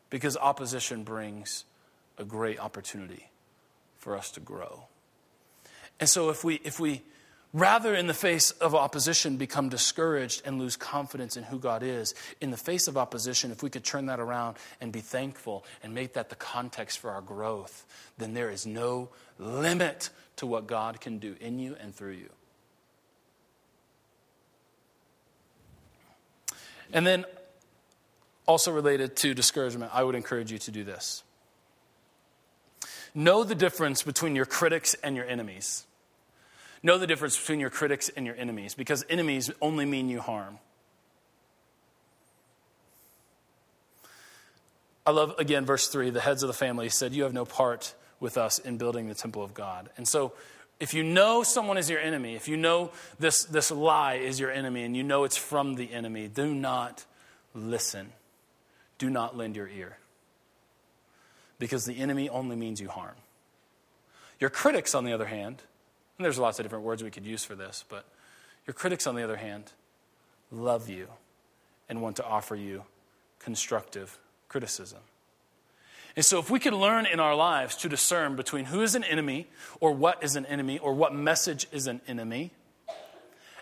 [0.09, 1.64] Because opposition brings
[2.18, 3.31] a great opportunity
[3.96, 4.85] for us to grow.
[5.98, 7.03] And so if we if we
[7.53, 12.15] rather in the face of opposition become discouraged and lose confidence in who God is,
[12.41, 15.95] in the face of opposition, if we could turn that around and be thankful and
[15.95, 17.85] make that the context for our growth,
[18.19, 19.09] then there is no
[19.39, 22.31] limit to what God can do in you and through you.
[26.93, 27.25] And then,
[28.47, 31.23] also related to discouragement, I would encourage you to do this.
[33.15, 35.85] Know the difference between your critics and your enemies.
[36.83, 40.59] Know the difference between your critics and your enemies because enemies only mean you harm.
[45.07, 47.95] I love, again, verse 3 the heads of the family said, You have no part
[48.21, 49.90] with us in building the temple of God.
[49.97, 50.33] And so,
[50.79, 54.51] if you know someone is your enemy, if you know this, this lie is your
[54.51, 57.05] enemy, and you know it's from the enemy, do not
[57.55, 58.12] listen.
[58.99, 59.99] Do not lend your ear.
[61.59, 63.16] Because the enemy only means you harm.
[64.38, 65.62] Your critics, on the other hand,
[66.20, 68.04] and there's lots of different words we could use for this, but
[68.66, 69.72] your critics, on the other hand,
[70.52, 71.09] love you
[71.88, 72.83] and want to offer you
[73.38, 74.98] constructive criticism.
[76.14, 79.02] And so, if we could learn in our lives to discern between who is an
[79.02, 79.46] enemy,
[79.80, 82.52] or what is an enemy, or what message is an enemy,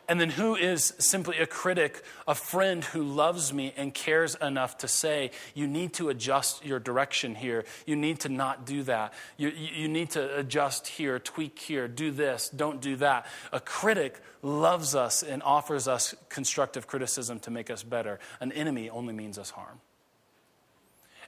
[0.08, 4.78] and then who is simply a critic, a friend who loves me and cares enough
[4.78, 7.66] to say, you need to adjust your direction here.
[7.86, 9.12] You need to not do that.
[9.36, 13.26] You, you need to adjust here, tweak here, do this, don't do that.
[13.52, 18.18] A critic loves us and offers us constructive criticism to make us better.
[18.40, 19.80] An enemy only means us harm.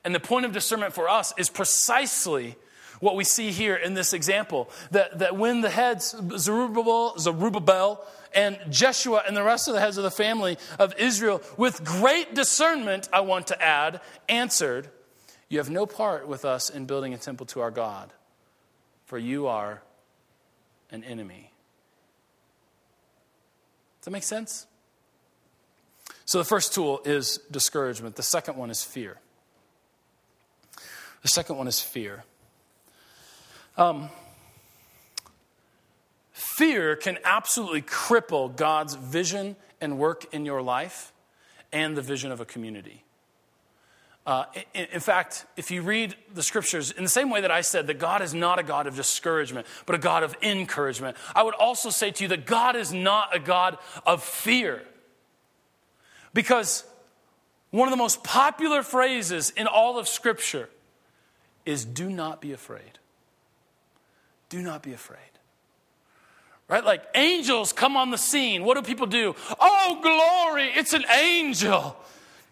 [0.05, 2.57] And the point of discernment for us is precisely
[3.01, 8.59] what we see here in this example that, that when the heads, Zerubbabel, Zerubbabel, and
[8.71, 13.09] Jeshua and the rest of the heads of the family of Israel, with great discernment,
[13.13, 14.89] I want to add, answered,
[15.49, 18.13] You have no part with us in building a temple to our God,
[19.07, 19.83] for you are
[20.91, 21.51] an enemy.
[24.01, 24.67] Does that make sense?
[26.25, 29.19] So the first tool is discouragement, the second one is fear.
[31.23, 32.25] The second one is fear.
[33.81, 34.11] Um,
[36.33, 41.15] fear can absolutely cripple God's vision and work in your life
[41.73, 43.05] and the vision of a community.
[44.27, 47.63] Uh, in, in, fact, if you read the scriptures in the same way that I
[47.63, 51.43] said that God is not a God of discouragement, but a God of encouragement, I
[51.43, 54.83] would also say to you that God is not a God of fear.
[56.35, 56.85] Because
[57.71, 60.69] one of the most popular phrases in all of scripture
[61.65, 63.00] is do not be afraid.
[64.51, 65.19] Do not be afraid.
[66.69, 66.85] Right?
[66.85, 68.63] Like angels come on the scene.
[68.65, 69.35] What do people do?
[69.59, 71.97] Oh, glory, it's an angel.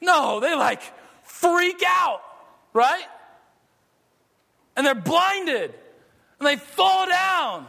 [0.01, 0.81] No, they like
[1.25, 2.23] freak out,
[2.73, 3.05] right?
[4.77, 5.75] And they're blinded
[6.39, 7.67] and they fall down.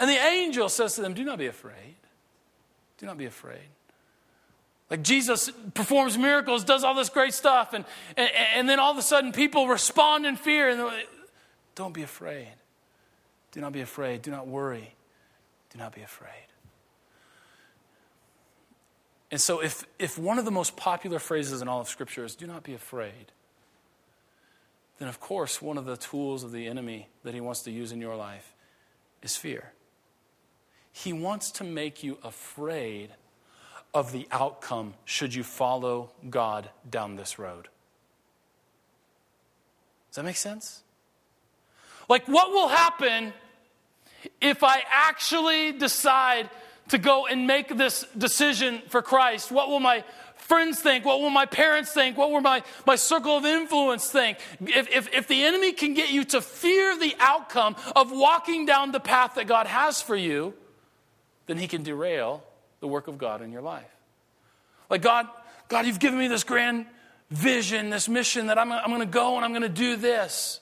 [0.00, 1.96] And the angel says to them, Do not be afraid.
[2.98, 3.68] Do not be afraid.
[4.90, 7.84] Like Jesus performs miracles, does all this great stuff, and,
[8.16, 10.68] and, and then all of a sudden people respond in fear.
[10.68, 10.92] And
[11.74, 12.54] don't be afraid.
[13.52, 14.22] Do not be afraid.
[14.22, 14.94] Do not worry.
[15.70, 16.46] Do not be afraid.
[19.30, 22.34] And so, if, if one of the most popular phrases in all of Scripture is
[22.34, 23.32] do not be afraid,
[24.98, 27.92] then of course, one of the tools of the enemy that he wants to use
[27.92, 28.54] in your life
[29.22, 29.72] is fear.
[30.92, 33.10] He wants to make you afraid
[33.94, 37.68] of the outcome should you follow God down this road.
[40.10, 40.82] Does that make sense?
[42.08, 43.32] Like, what will happen
[44.40, 46.50] if I actually decide
[46.88, 49.50] to go and make this decision for Christ?
[49.50, 50.04] What will my
[50.36, 51.04] friends think?
[51.04, 52.18] What will my parents think?
[52.18, 54.38] What will my, my circle of influence think?
[54.60, 58.92] If, if, if the enemy can get you to fear the outcome of walking down
[58.92, 60.54] the path that God has for you,
[61.46, 62.42] then he can derail
[62.80, 63.84] the work of God in your life.
[64.90, 65.28] Like, God,
[65.68, 66.86] God, you've given me this grand
[67.30, 70.60] vision, this mission that I'm, I'm going to go and I'm going to do this.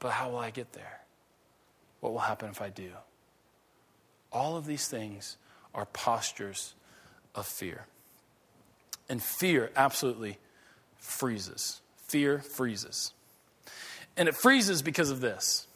[0.00, 1.00] But how will I get there?
[2.00, 2.90] What will happen if I do?
[4.32, 5.36] All of these things
[5.74, 6.74] are postures
[7.34, 7.86] of fear.
[9.08, 10.38] And fear absolutely
[10.98, 11.80] freezes.
[12.08, 13.12] Fear freezes.
[14.16, 15.66] And it freezes because of this.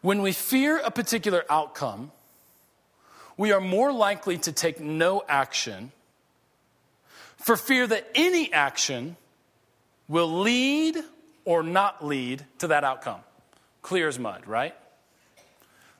[0.00, 2.12] When we fear a particular outcome,
[3.36, 5.92] we are more likely to take no action
[7.36, 9.16] for fear that any action
[10.08, 10.96] will lead
[11.44, 13.20] or not lead to that outcome.
[13.82, 14.74] Clear as mud, right?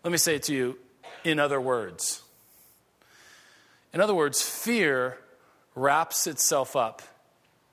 [0.04, 0.78] Let me say it to you
[1.24, 2.22] in other words.
[3.92, 5.18] In other words, fear
[5.74, 7.02] wraps itself up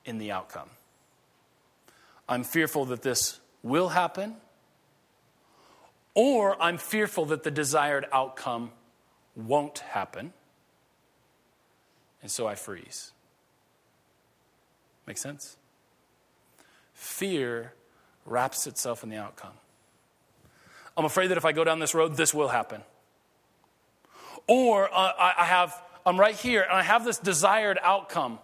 [0.04, 0.68] in the outcome.
[2.28, 4.36] I'm fearful that this will happen,
[6.14, 8.70] or I'm fearful that the desired outcome
[9.34, 10.32] won't happen,
[12.22, 13.12] and so I freeze.
[15.06, 15.56] Make sense?
[17.00, 17.72] Fear
[18.26, 19.54] wraps itself in the outcome.
[20.98, 22.82] I'm afraid that if I go down this road, this will happen.
[24.46, 28.38] Or uh, I have, I'm right here and I have this desired outcome.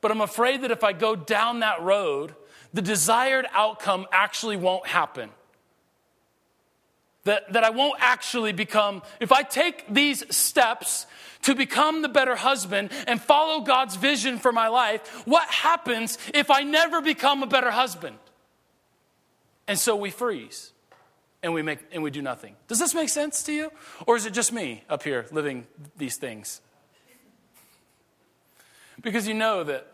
[0.00, 2.36] But I'm afraid that if I go down that road,
[2.72, 5.30] the desired outcome actually won't happen.
[7.24, 11.06] That, that I won't actually become, if I take these steps
[11.42, 16.50] to become the better husband and follow God's vision for my life, what happens if
[16.50, 18.16] I never become a better husband?
[19.68, 20.72] And so we freeze
[21.42, 22.56] and we make and we do nothing.
[22.68, 23.70] Does this make sense to you?
[24.06, 25.66] Or is it just me up here living
[25.96, 26.60] these things?
[29.00, 29.86] Because you know that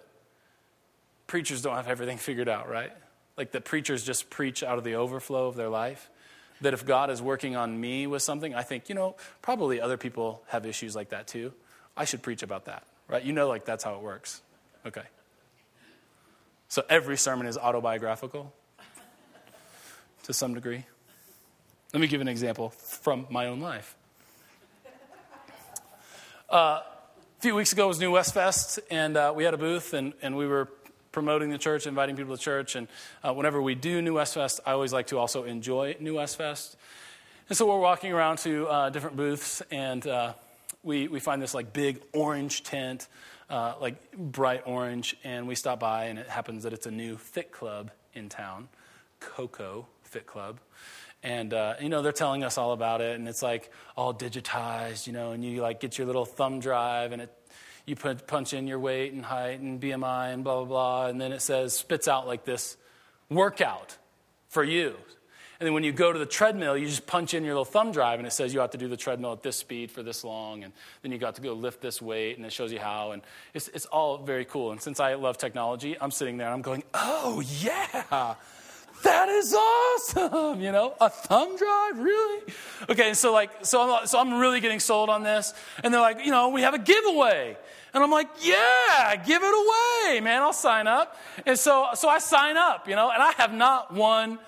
[1.26, 2.92] preachers don't have everything figured out, right?
[3.36, 6.10] Like that preachers just preach out of the overflow of their life.
[6.60, 9.96] That if God is working on me with something, I think, you know, probably other
[9.96, 11.52] people have issues like that too.
[11.96, 13.22] I should preach about that, right?
[13.22, 14.42] You know, like that's how it works.
[14.86, 15.04] Okay.
[16.68, 18.52] So every sermon is autobiographical
[20.24, 20.84] to some degree.
[21.92, 23.96] Let me give an example from my own life.
[26.50, 26.82] Uh,
[27.38, 30.12] a few weeks ago was New West Fest, and uh, we had a booth, and,
[30.22, 30.68] and we were
[31.12, 32.76] promoting the church, inviting people to church.
[32.76, 32.88] And
[33.22, 36.36] uh, whenever we do New West Fest, I always like to also enjoy New West
[36.36, 36.76] Fest.
[37.48, 40.34] And so we're walking around to uh, different booths, and uh,
[40.82, 43.08] we, we find this like big orange tent,
[43.48, 47.16] uh, like bright orange, and we stop by, and it happens that it's a new
[47.16, 48.68] fit club in town,
[49.20, 50.60] Coco Fit Club.
[51.22, 55.06] And, uh, you know, they're telling us all about it, and it's like all digitized,
[55.06, 57.34] you know, and you like get your little thumb drive, and it,
[57.88, 61.20] you put, punch in your weight and height and BMI and blah, blah, blah, and
[61.20, 62.76] then it says, spits out like this
[63.28, 63.96] workout
[64.48, 64.94] for you.
[65.60, 67.90] And then when you go to the treadmill, you just punch in your little thumb
[67.90, 70.22] drive, and it says you have to do the treadmill at this speed for this
[70.22, 70.72] long, and
[71.02, 73.10] then you got to go lift this weight, and it shows you how.
[73.10, 73.22] And
[73.54, 74.70] it's, it's all very cool.
[74.70, 78.36] And since I love technology, I'm sitting there and I'm going, oh, yeah
[79.02, 82.42] that is awesome you know a thumb drive really
[82.88, 86.24] okay so like so I'm, so I'm really getting sold on this and they're like
[86.24, 87.56] you know we have a giveaway
[87.94, 90.42] and i'm like yeah give it away man.
[90.42, 91.16] I'll sign up.
[91.46, 94.38] And so so i sign up you know and i have not won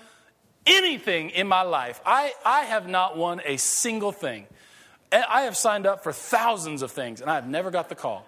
[0.66, 2.00] anything in my life.
[2.04, 4.46] I i have not won a single thing.
[5.12, 8.26] I have signed up for thousands of things and i have never got the call.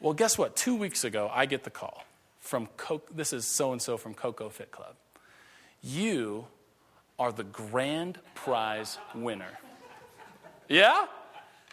[0.00, 0.56] Well guess what?
[0.56, 2.04] Two weeks ago i get the call
[2.44, 4.94] from Coke, this is so and so from Koko FitClub.
[5.82, 6.46] You
[7.18, 9.58] are the grand prize winner.
[10.68, 11.06] Yeah?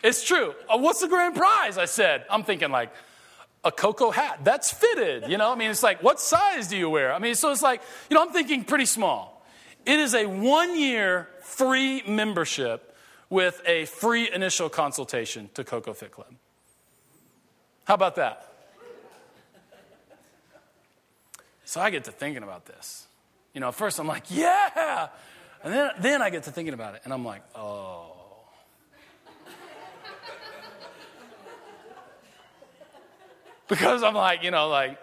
[0.03, 0.55] It's true.
[0.69, 1.77] Uh, what's the grand prize?
[1.77, 2.25] I said.
[2.29, 2.91] I'm thinking like,
[3.63, 4.39] a cocoa hat.
[4.43, 5.29] That's fitted.
[5.29, 7.13] You know, I mean, it's like, what size do you wear?
[7.13, 9.45] I mean, so it's like, you know, I'm thinking pretty small.
[9.85, 12.95] It is a one year free membership
[13.29, 16.33] with a free initial consultation to Koko FitClub.
[17.85, 18.47] How about that?
[21.65, 23.07] So I get to thinking about this.
[23.53, 25.07] You know, at first I'm like, yeah.
[25.63, 28.10] And then, then I get to thinking about it, and I'm like, oh.
[33.71, 34.99] Because I'm like, you know, like,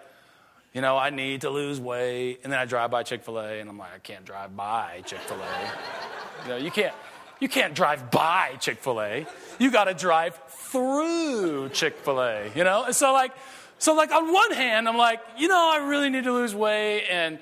[0.75, 2.41] you know, I need to lose weight.
[2.45, 5.03] And then I drive by Chick fil A, and I'm like, I can't drive by
[5.07, 6.43] Chick fil A.
[6.43, 6.95] you know, you can't,
[7.41, 9.27] you can't drive by Chick fil A.
[9.59, 12.85] You got to drive through Chick fil A, you know?
[12.85, 13.33] And so, like,
[13.79, 17.07] so, like, on one hand, I'm like, you know, I really need to lose weight,
[17.09, 17.39] and,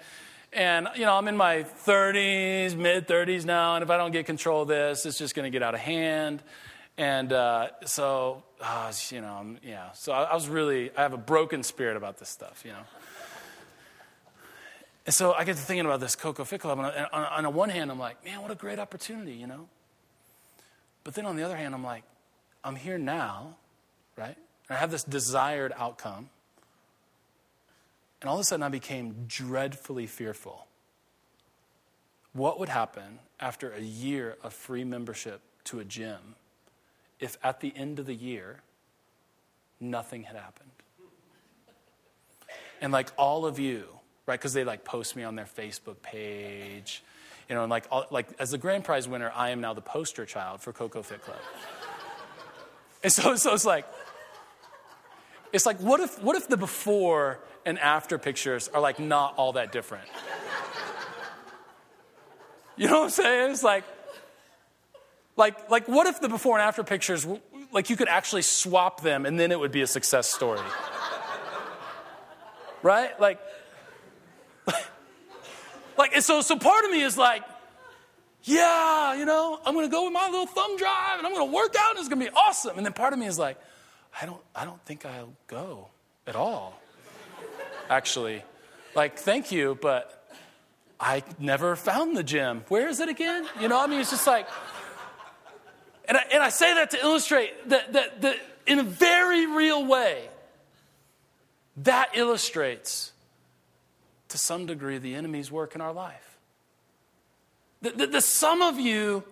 [0.53, 4.27] and, you know, I'm in my 30s, mid 30s now, and if I don't get
[4.27, 6.41] control of this, it's just going to get out of hand.
[6.99, 9.93] And uh, so, uh, you know, I'm, yeah.
[9.93, 12.85] So I, I, was really, I have a broken spirit about this stuff, you know.
[15.05, 17.69] And so I get to thinking about this Koko FitClub, and on, on the one
[17.69, 19.69] hand, I'm like, man, what a great opportunity, you know.
[21.05, 22.03] But then on the other hand, I'm like,
[22.65, 23.57] I'm here now,
[24.17, 24.37] right?
[24.69, 26.31] And I have this desired outcome.
[28.21, 30.67] And all of a sudden, I became dreadfully fearful.
[32.33, 36.35] What would happen after a year of free membership to a gym
[37.21, 38.61] if at the end of the year,
[39.81, 40.71] nothing had happened?
[42.81, 43.87] And like all of you,
[44.27, 44.39] right?
[44.39, 47.03] Because they like post me on their Facebook page,
[47.49, 49.81] you know, and like, all, like as the grand prize winner, I am now the
[49.81, 51.37] poster child for Koko FitClub.
[53.03, 53.87] and so, so it's like,
[55.53, 59.55] it's like, what if, what if the before and after pictures are like not all
[59.55, 60.09] that different.
[62.77, 63.51] You know what I'm saying?
[63.51, 63.85] It's like,
[65.37, 67.27] like, like, what if the before and after pictures,
[67.73, 70.61] like, you could actually swap them and then it would be a success story?
[72.83, 73.19] right?
[73.21, 73.39] Like,
[75.99, 77.43] like, so, so part of me is like,
[78.45, 81.75] yeah, you know, I'm gonna go with my little thumb drive and I'm gonna work
[81.79, 82.77] out and it's gonna be awesome.
[82.77, 83.59] And then part of me is like,
[84.21, 85.89] I don't, I don't think I'll go
[86.27, 86.81] at all.
[87.91, 88.43] Actually,
[88.95, 90.31] like, thank you, but
[90.99, 92.65] I never found the gym.
[92.69, 93.47] Where is it again?
[93.61, 94.49] You know, I mean, it's just like,
[96.09, 98.37] and I, and I say that to illustrate that, that, that
[98.67, 100.29] in a very real way,
[101.79, 103.13] that illustrates
[104.29, 106.39] to some degree the enemy's work in our life.
[107.83, 109.25] The, the, the some of you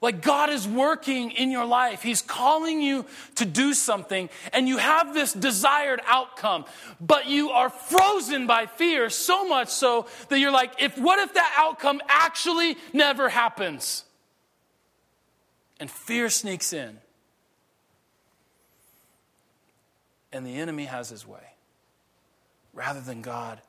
[0.00, 2.02] like God is working in your life.
[2.02, 3.04] He's calling you
[3.36, 6.64] to do something, and you have this desired outcome,
[7.00, 11.34] but you are frozen by fear so much so that you're like, if what if
[11.34, 14.04] that outcome actually never happens?
[15.80, 16.98] And fear sneaks in.
[20.32, 21.54] And the enemy has his way
[22.72, 23.60] rather than God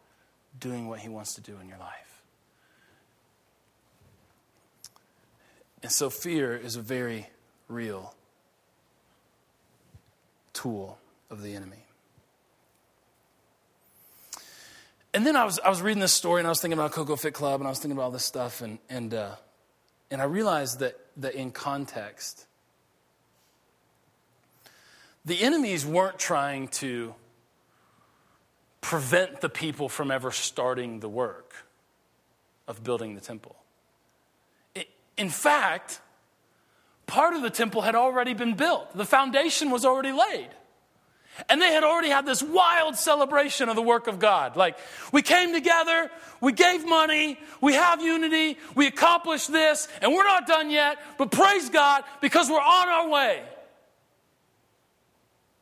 [0.60, 2.22] doing what he wants to do in your life.
[5.82, 7.28] And so fear is a very
[7.68, 8.14] real
[10.54, 11.00] tool
[11.32, 11.86] of the enemy.
[15.14, 17.16] And then I was, I was reading this story and I was thinking about Koko
[17.16, 19.36] FitClub and I was thinking about all this stuff and, and, uh,
[20.10, 22.46] and I realized that, that in context,
[25.26, 27.14] the enemies weren't trying to
[28.82, 31.54] prevent the people from ever starting the work
[32.68, 33.56] of building the temple.
[35.18, 36.02] In fact,
[37.06, 40.50] part of the temple had already been built, the foundation was already laid.
[41.50, 44.56] And they had already had this wild celebration of the work of God.
[44.56, 44.78] Like,
[45.12, 50.48] we came together, we gave money, we have unity, we accomplished this, and we're not
[50.48, 53.42] done yet, but praise God because we're on our way.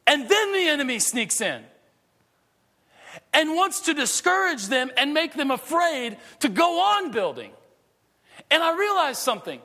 [0.08, 1.64] And then the enemy sneaks in
[3.34, 7.52] and wants to discourage them and make them afraid to go on building.
[8.50, 9.62] And I realized something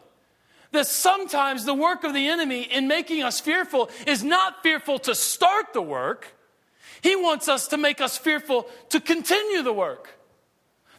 [0.74, 5.14] that sometimes the work of the enemy in making us fearful is not fearful to
[5.14, 6.34] start the work,
[7.02, 10.08] he wants us to make us fearful to continue the work.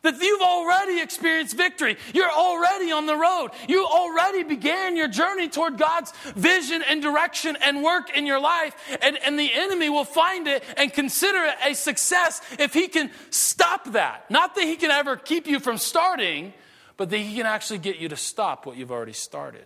[0.03, 1.97] That you've already experienced victory.
[2.13, 3.49] You're already on the road.
[3.67, 8.75] You already began your journey toward God's vision and direction and work in your life.
[9.01, 13.09] And, and the enemy will find it and consider it a success if he can
[13.31, 14.29] stop that.
[14.29, 16.53] Not that he can ever keep you from starting,
[16.97, 19.65] but that he can actually get you to stop what you've already started.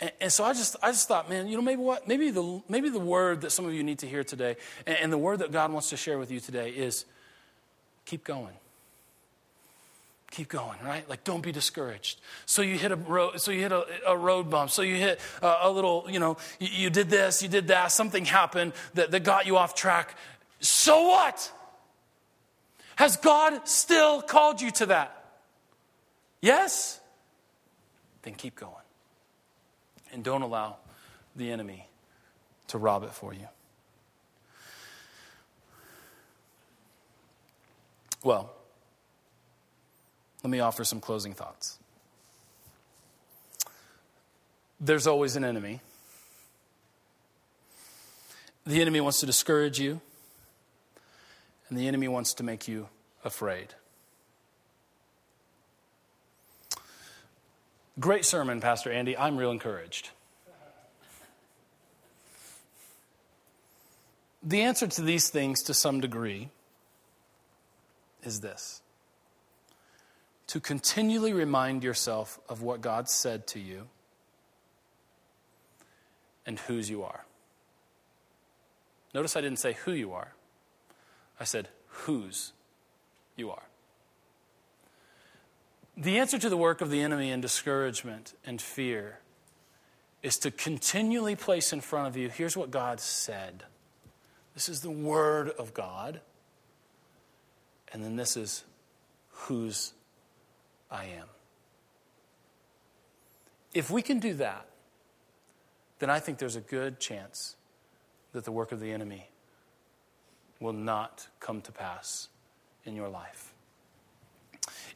[0.00, 2.60] And, and, so I just, I just thought, man, you know, maybe what, maybe the,
[2.68, 4.56] maybe the word that some of you need to hear today,
[4.86, 7.04] and, and the word that God wants to share with you today is
[8.04, 8.54] keep going.
[10.32, 11.06] Keep going right?
[11.10, 12.18] Like don't be discouraged.
[12.46, 14.70] So you hit a road so you hit a, a road bump.
[14.70, 17.92] So you hit a, a little you know you, you, did this you did that
[17.92, 20.16] something happened that, that got you off track.
[20.60, 21.52] So what?
[22.96, 25.21] Has god still called you to that
[26.42, 27.00] Yes?
[28.22, 28.74] Then keep going.
[30.12, 30.76] And don't allow
[31.34, 31.88] the enemy
[32.68, 33.48] to rob it for you.
[38.22, 38.52] Well,
[40.42, 41.78] let me offer some closing thoughts.
[44.80, 45.80] There's always an enemy.
[48.66, 50.00] The enemy wants to discourage you,
[51.68, 52.88] and the enemy wants to make you
[53.24, 53.74] afraid.
[58.00, 59.16] Great sermon, Pastor Andy.
[59.16, 60.10] I'm real encouraged.
[64.42, 66.48] The answer to these things, to some degree,
[68.24, 68.80] is this
[70.48, 73.88] to continually remind yourself of what God said to you
[76.44, 77.24] and whose you are.
[79.14, 80.34] Notice I didn't say who you are,
[81.38, 82.52] I said whose
[83.36, 83.62] you are.
[85.96, 89.18] The answer to the work of the enemy in discouragement and fear
[90.22, 93.64] is to continually place in front of you here's what God said.
[94.54, 96.20] This is the Word of God.
[97.92, 98.64] And then this is
[99.30, 99.92] whose
[100.90, 101.26] I am.
[103.74, 104.66] If we can do that,
[105.98, 107.56] then I think there's a good chance
[108.32, 109.28] that the work of the enemy
[110.58, 112.28] will not come to pass
[112.84, 113.51] in your life.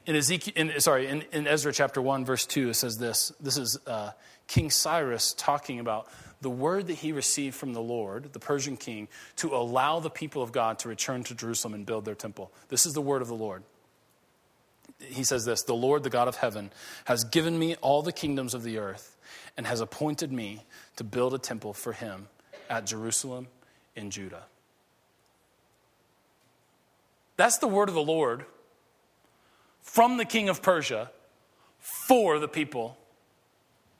[0.06, 3.32] In Ezekiel, in, sorry, in, in, Ezra chapter 1, verse 2, it says this.
[3.40, 4.12] This is uh,
[4.46, 6.08] King Cyrus talking about
[6.40, 10.42] the word that he received from the Lord, the Persian king, to allow the people
[10.42, 12.52] of God to return to Jerusalem and build their temple.
[12.68, 13.64] This is the word of the Lord.
[15.00, 16.70] He says this The Lord, the God of heaven,
[17.06, 19.16] has given me all the kingdoms of the earth
[19.56, 20.64] and has appointed me
[20.96, 22.28] to build a temple for him
[22.70, 23.48] at Jerusalem
[23.96, 24.44] in Judah.
[27.36, 28.46] That's the word of the Lord
[29.96, 31.10] from the king of Persia
[31.78, 32.98] for the people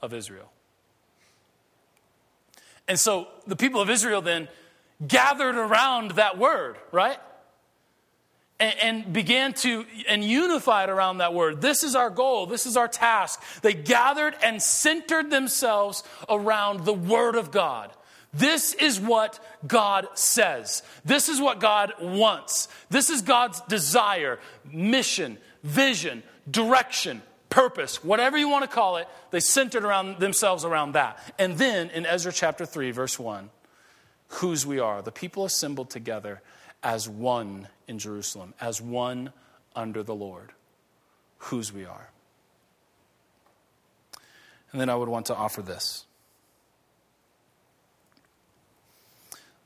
[0.03, 0.53] of Israel.
[2.87, 4.49] And so the people of Israel then
[5.09, 7.17] gathered around that word, right?
[8.61, 11.63] And, began to and unified around that word.
[11.63, 12.45] This is our goal.
[12.45, 13.43] This is our task.
[13.63, 17.91] They gathered and centered themselves around the word of God.
[18.37, 20.83] This is what God says.
[21.05, 22.69] This is what God wants.
[22.91, 24.39] This is God's desire,
[24.71, 29.09] mission, vision, direction, purpose, whatever you want to call it.
[29.31, 31.19] They centered around themselves around that.
[31.39, 33.51] And then in Ezra chapter 3, verse 1,
[34.29, 36.43] whose we are, the people assembled together
[36.83, 39.33] as one in Jerusalem, as one
[39.75, 40.53] under the Lord,
[41.39, 42.11] whose we are.
[44.73, 46.06] And then I would want to offer this.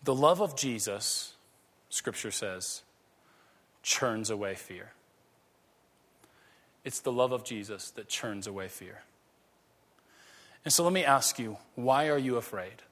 [0.03, 1.35] The love of Jesus,
[1.89, 2.83] Scripture says,
[3.83, 4.93] churns away fear.
[6.85, 9.03] It's the love of Jesus that churns away fear.
[10.65, 12.83] And so let me ask you why are you afraid?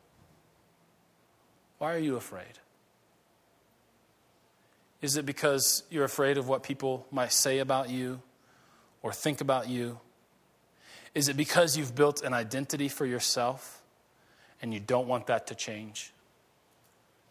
[1.79, 2.59] Why are you afraid?
[5.01, 8.21] Is it because you're afraid of what people might say about you
[9.03, 10.01] or think about you?
[11.15, 13.81] Is it because you've built an identity for yourself
[14.61, 16.13] and you don't want that to change?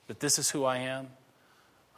[0.07, 1.07] That this is who I am.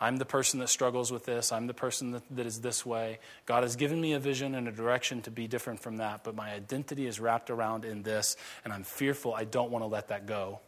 [0.02, 1.52] I'm the person that struggles with this.
[1.52, 3.20] I'm the person that, that is this way.
[3.46, 6.36] God has given me a vision and a direction to be different from that, but
[6.36, 10.08] my identity is wrapped around in this, and I'm fearful I don't want to let
[10.08, 10.60] that go.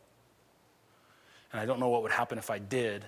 [1.53, 3.05] And I don't know what would happen if I did.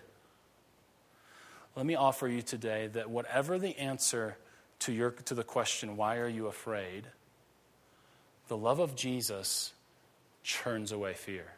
[1.75, 4.37] Let me offer you today that whatever the answer
[4.79, 7.05] to, your, to the question, why are you afraid?
[8.47, 9.73] The love of Jesus
[10.43, 11.53] churns away fear.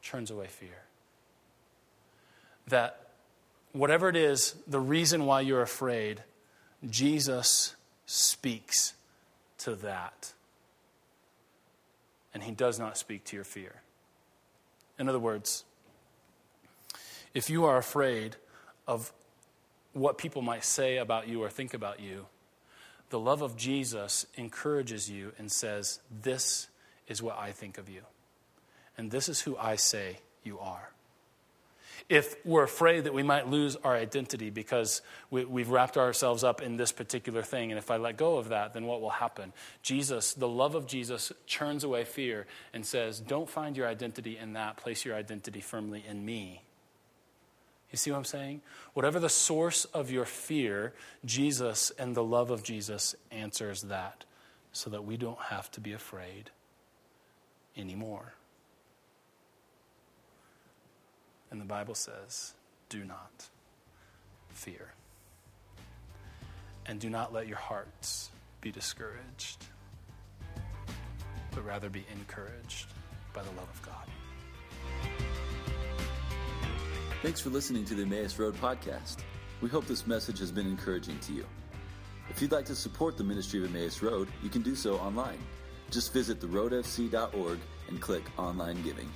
[0.00, 0.84] Churns away fear
[2.70, 3.10] that
[3.72, 6.22] whatever it is, the reason why you're afraid,
[6.88, 7.74] Jesus
[8.06, 8.94] speaks
[9.58, 10.32] to that.
[12.32, 13.82] And he does not speak to your fear.
[14.98, 15.64] In other words,
[17.34, 18.36] if you are afraid
[18.86, 19.12] of
[19.92, 22.26] what people might say about you or think about you,
[23.10, 26.68] the love of Jesus encourages you and says, This
[27.08, 28.02] is what I think of you.
[28.96, 30.90] And this is who I say you are
[32.08, 36.62] if we're afraid that we might lose our identity because we, have wrapped ourselves up
[36.62, 37.70] in this particular thing.
[37.70, 39.52] And if I let go of that, then what will happen?
[39.82, 44.54] Jesus, the love of Jesus, churns away fear and says, Don't find your identity in
[44.54, 44.76] that.
[44.76, 46.62] Place your identity firmly in me.
[47.90, 48.62] You see what I'm saying?
[48.94, 50.94] Whatever the source of your fear,
[51.24, 54.24] Jesus and the love of Jesus answers that
[54.72, 56.50] so that we don't have to be afraid
[57.76, 58.34] anymore.
[61.50, 62.54] And the Bible says,
[62.88, 63.48] do not
[64.50, 64.92] fear.
[66.86, 68.30] And do not let your hearts
[68.60, 69.64] be discouraged,
[71.52, 72.86] but rather be encouraged
[73.32, 74.06] by the love of God.
[77.22, 79.18] Thanks for listening to the Emmaus Road podcast.
[79.60, 81.46] We hope this message has been encouraging to you.
[82.30, 85.38] If you'd like to support the ministry of Emmaus Road, you can do so online.
[85.90, 89.10] Just visit theroadfc.org and click Online Giving.